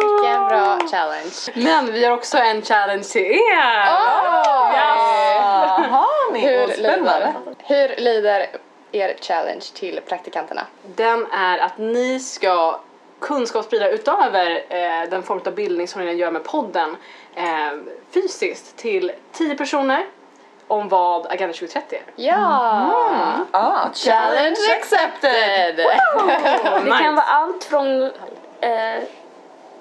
Vilken 0.00 0.48
bra 0.48 0.78
challenge. 0.90 1.34
Men 1.54 1.92
vi 1.92 2.04
har 2.04 2.12
också 2.12 2.38
en 2.38 2.62
challenge 2.62 3.02
till 3.02 3.22
er. 3.22 3.84
Jaha, 4.74 6.06
ni 6.32 6.40
Hur 6.40 6.58
Hur 6.58 6.66
spännande. 6.68 7.34
lyder, 7.46 7.88
hur 7.88 7.96
lyder 7.96 8.46
er 8.92 9.16
challenge 9.20 9.64
till 9.74 10.00
praktikanterna? 10.08 10.66
Den 10.82 11.26
är 11.32 11.58
att 11.58 11.78
ni 11.78 12.20
ska 12.20 12.80
kunskapssprida 13.24 13.90
utöver 13.90 14.64
eh, 14.68 15.10
den 15.10 15.22
form 15.22 15.40
av 15.46 15.54
bildning 15.54 15.88
som 15.88 16.04
ni 16.04 16.12
gör 16.12 16.30
med 16.30 16.44
podden 16.44 16.96
eh, 17.34 17.44
fysiskt 18.10 18.76
till 18.76 19.12
10 19.32 19.56
personer 19.56 20.06
om 20.68 20.88
vad 20.88 21.26
Agenda 21.26 21.52
2030 21.52 21.98
är. 21.98 22.12
Ja! 22.16 22.90
Ah, 23.50 23.88
Challenge 23.94 24.56
accepted! 24.80 25.76
Det 26.84 26.90
kan 27.02 27.14
vara 27.14 27.26
allt 27.26 27.64
från 27.64 28.02
eh, 28.60 29.02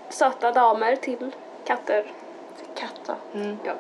söta 0.10 0.52
damer 0.52 0.96
till 0.96 1.32
katter. 1.68 2.06
katter. 2.76 3.16
Ja. 3.64 3.74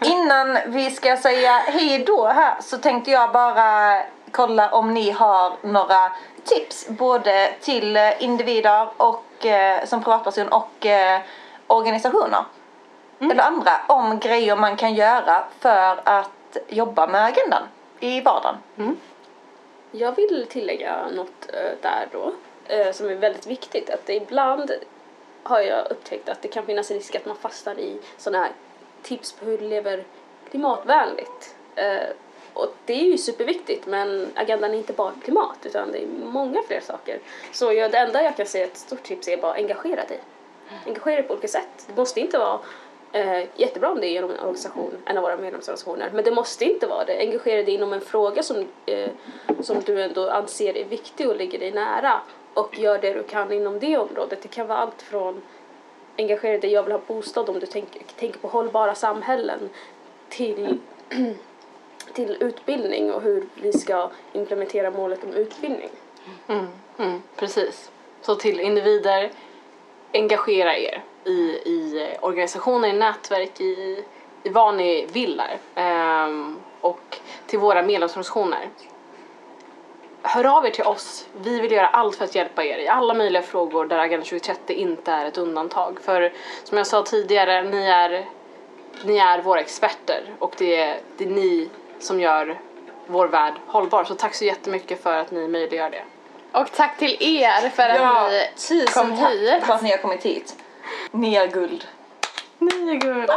Innan 0.00 0.58
vi 0.66 0.90
ska 0.90 1.16
säga 1.16 1.52
hej 1.52 2.04
då 2.06 2.26
här 2.26 2.54
så 2.60 2.78
tänkte 2.78 3.10
jag 3.10 3.32
bara 3.32 4.00
kolla 4.30 4.70
om 4.70 4.94
ni 4.94 5.10
har 5.10 5.52
några 5.62 6.12
tips 6.46 6.88
både 6.88 7.52
till 7.60 7.96
eh, 7.96 8.22
individer 8.22 8.88
och 8.96 9.46
eh, 9.46 9.84
som 9.84 10.02
privatperson 10.02 10.48
och 10.48 10.86
eh, 10.86 11.20
organisationer. 11.66 12.44
Eller 13.18 13.42
andra 13.42 13.72
om 13.86 14.18
grejer 14.18 14.56
man 14.56 14.76
kan 14.76 14.94
göra 14.94 15.44
för 15.60 16.00
att 16.04 16.56
jobba 16.68 17.06
med 17.06 17.24
agendan 17.24 17.62
i 18.00 18.20
vardagen. 18.20 18.56
Jag 19.90 20.16
vill 20.16 20.46
tillägga 20.50 21.08
något 21.08 21.48
där 21.82 22.08
då 22.12 22.32
som 22.92 23.08
är 23.08 23.14
väldigt 23.14 23.46
viktigt. 23.46 23.90
Att 23.90 24.08
ibland 24.08 24.72
har 25.42 25.60
jag 25.60 25.90
upptäckt 25.90 26.28
att 26.28 26.42
det 26.42 26.48
kan 26.48 26.66
finnas 26.66 26.90
en 26.90 26.96
risk 26.96 27.14
att 27.14 27.26
man 27.26 27.36
fastnar 27.36 27.78
i 27.78 27.98
sådana 28.16 28.44
här 28.44 28.52
tips 29.02 29.32
på 29.32 29.44
hur 29.44 29.58
du 29.58 29.68
lever 29.68 30.04
klimatvänligt. 30.50 31.54
Och 32.56 32.74
det 32.84 32.92
är 32.92 33.04
ju 33.04 33.18
superviktigt 33.18 33.86
men 33.86 34.28
agendan 34.34 34.70
är 34.70 34.78
inte 34.78 34.92
bara 34.92 35.12
klimat 35.24 35.58
utan 35.62 35.92
det 35.92 35.98
är 35.98 36.06
många 36.24 36.62
fler 36.62 36.80
saker. 36.80 37.20
Så 37.52 37.72
jag, 37.72 37.90
det 37.90 37.98
enda 37.98 38.22
jag 38.22 38.36
kan 38.36 38.46
säga 38.46 38.64
ett 38.64 38.76
stort 38.76 39.02
tips 39.02 39.28
är 39.28 39.36
bara 39.36 39.52
engagera 39.52 40.04
dig. 40.04 40.20
Engagera 40.86 41.16
dig 41.16 41.22
på 41.22 41.32
olika 41.32 41.48
sätt. 41.48 41.86
Det 41.86 41.96
måste 41.96 42.20
inte 42.20 42.38
vara 42.38 42.58
eh, 43.12 43.44
jättebra 43.56 43.90
om 43.90 44.00
det 44.00 44.06
är 44.06 44.10
genom 44.10 44.30
en 44.30 44.40
organisation, 44.40 44.96
en 45.04 45.16
av 45.16 45.22
våra 45.22 45.36
medlemsorganisationer. 45.36 46.10
Men 46.14 46.24
det 46.24 46.30
måste 46.30 46.64
inte 46.64 46.86
vara 46.86 47.04
det. 47.04 47.18
Engagera 47.18 47.62
dig 47.62 47.74
inom 47.74 47.92
en 47.92 48.00
fråga 48.00 48.42
som, 48.42 48.66
eh, 48.86 49.10
som 49.60 49.80
du 49.80 50.02
ändå 50.02 50.30
anser 50.30 50.76
är 50.76 50.84
viktig 50.84 51.28
och 51.28 51.36
ligger 51.36 51.58
dig 51.58 51.70
nära. 51.70 52.20
Och 52.54 52.78
gör 52.78 52.98
det 52.98 53.12
du 53.12 53.22
kan 53.22 53.52
inom 53.52 53.78
det 53.78 53.96
området. 53.96 54.42
Det 54.42 54.48
kan 54.48 54.66
vara 54.66 54.78
allt 54.78 55.02
från 55.02 55.42
engagera 56.18 56.58
dig, 56.58 56.72
jag 56.72 56.82
vill 56.82 56.92
ha 56.92 57.00
bostad 57.06 57.48
om 57.48 57.58
du 57.58 57.66
tänker, 57.66 58.02
tänk 58.16 58.42
på 58.42 58.48
hållbara 58.48 58.94
samhällen 58.94 59.68
till, 60.28 60.78
till 62.12 62.36
utbildning 62.40 63.12
och 63.12 63.22
hur 63.22 63.46
vi 63.54 63.72
ska 63.72 64.10
implementera 64.32 64.90
målet 64.90 65.24
om 65.24 65.32
utbildning. 65.32 65.90
Mm, 66.48 66.66
mm, 66.98 67.22
precis. 67.36 67.90
Så 68.20 68.34
till 68.34 68.60
individer, 68.60 69.30
engagera 70.12 70.76
er 70.76 71.02
i, 71.24 71.30
i 71.64 72.08
eh, 72.10 72.24
organisationer, 72.24 72.88
i 72.88 72.92
nätverk, 72.92 73.60
i, 73.60 74.04
i 74.42 74.48
vad 74.48 74.74
ni 74.74 75.06
vill 75.12 75.36
där. 75.36 75.58
Ehm, 75.74 76.56
och 76.80 77.18
till 77.46 77.58
våra 77.58 77.82
medlemsorganisationer. 77.82 78.68
Hör 80.22 80.56
av 80.56 80.66
er 80.66 80.70
till 80.70 80.84
oss. 80.84 81.28
Vi 81.36 81.60
vill 81.60 81.72
göra 81.72 81.88
allt 81.88 82.16
för 82.16 82.24
att 82.24 82.34
hjälpa 82.34 82.64
er 82.64 82.78
i 82.78 82.88
alla 82.88 83.14
möjliga 83.14 83.42
frågor 83.42 83.86
där 83.86 83.98
Agenda 83.98 84.24
2030 84.24 84.76
inte 84.76 85.12
är 85.12 85.26
ett 85.26 85.38
undantag. 85.38 85.98
För 86.00 86.32
som 86.64 86.78
jag 86.78 86.86
sa 86.86 87.02
tidigare, 87.02 87.62
ni 87.62 87.86
är, 87.86 88.28
ni 89.04 89.18
är 89.18 89.42
våra 89.42 89.60
experter 89.60 90.22
och 90.38 90.54
det 90.58 90.76
är, 90.76 90.96
det 91.16 91.24
är 91.24 91.28
ni 91.28 91.68
som 92.00 92.20
gör 92.20 92.58
vår 93.06 93.28
värld 93.28 93.54
hållbar. 93.66 94.04
Så 94.04 94.14
tack 94.14 94.34
så 94.34 94.44
jättemycket 94.44 95.02
för 95.02 95.18
att 95.18 95.30
ni 95.30 95.48
möjliggör 95.48 95.90
det. 95.90 96.02
Och 96.52 96.72
tack 96.72 96.98
till 96.98 97.16
er 97.20 97.68
för 97.68 97.82
att 97.82 98.30
ni 98.30 98.48
tusen 98.68 99.02
kom 99.02 99.12
hit. 99.12 99.64
för 99.64 99.74
att 99.74 99.82
ni 99.82 99.90
har 99.90 99.98
kommit 99.98 100.22
hit. 100.22 100.54
Ni 101.10 101.34
är 101.34 101.46
guld. 101.46 101.84
Ni 102.58 102.90
är 102.90 102.94
guld. 102.94 103.30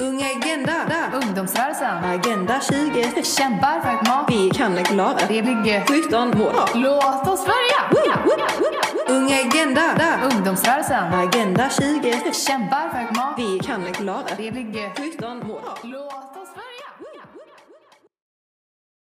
Ung 0.00 0.22
Agenda. 0.22 0.72
Ungdomsrörelsen. 1.14 2.04
Agenda 2.04 2.60
20. 2.60 3.22
Kämpar 3.22 3.80
för 3.80 3.94
ett 3.94 4.08
mat. 4.08 4.26
Vi 4.28 4.50
kan 4.50 4.84
klara 4.84 5.14
Det 5.28 5.42
blir 5.42 6.02
17 6.04 6.38
mål. 6.38 6.52
Låt 6.74 7.28
oss 7.28 7.46
börja! 7.46 8.87
Ung 9.08 9.32
Agenda. 9.32 10.20
Ungdomsrörelsen. 10.32 11.14
Agenda 11.14 11.70
20. 11.70 12.32
Kämpar 12.32 12.88
för 12.88 12.98
ett 12.98 13.16
mat. 13.16 13.34
Vi 13.38 13.58
kan 13.58 13.92
klara 13.92 14.22
Det 14.36 14.52
blir 14.52 15.12
17 15.12 15.38
mål. 15.48 15.60
Låt 15.82 16.27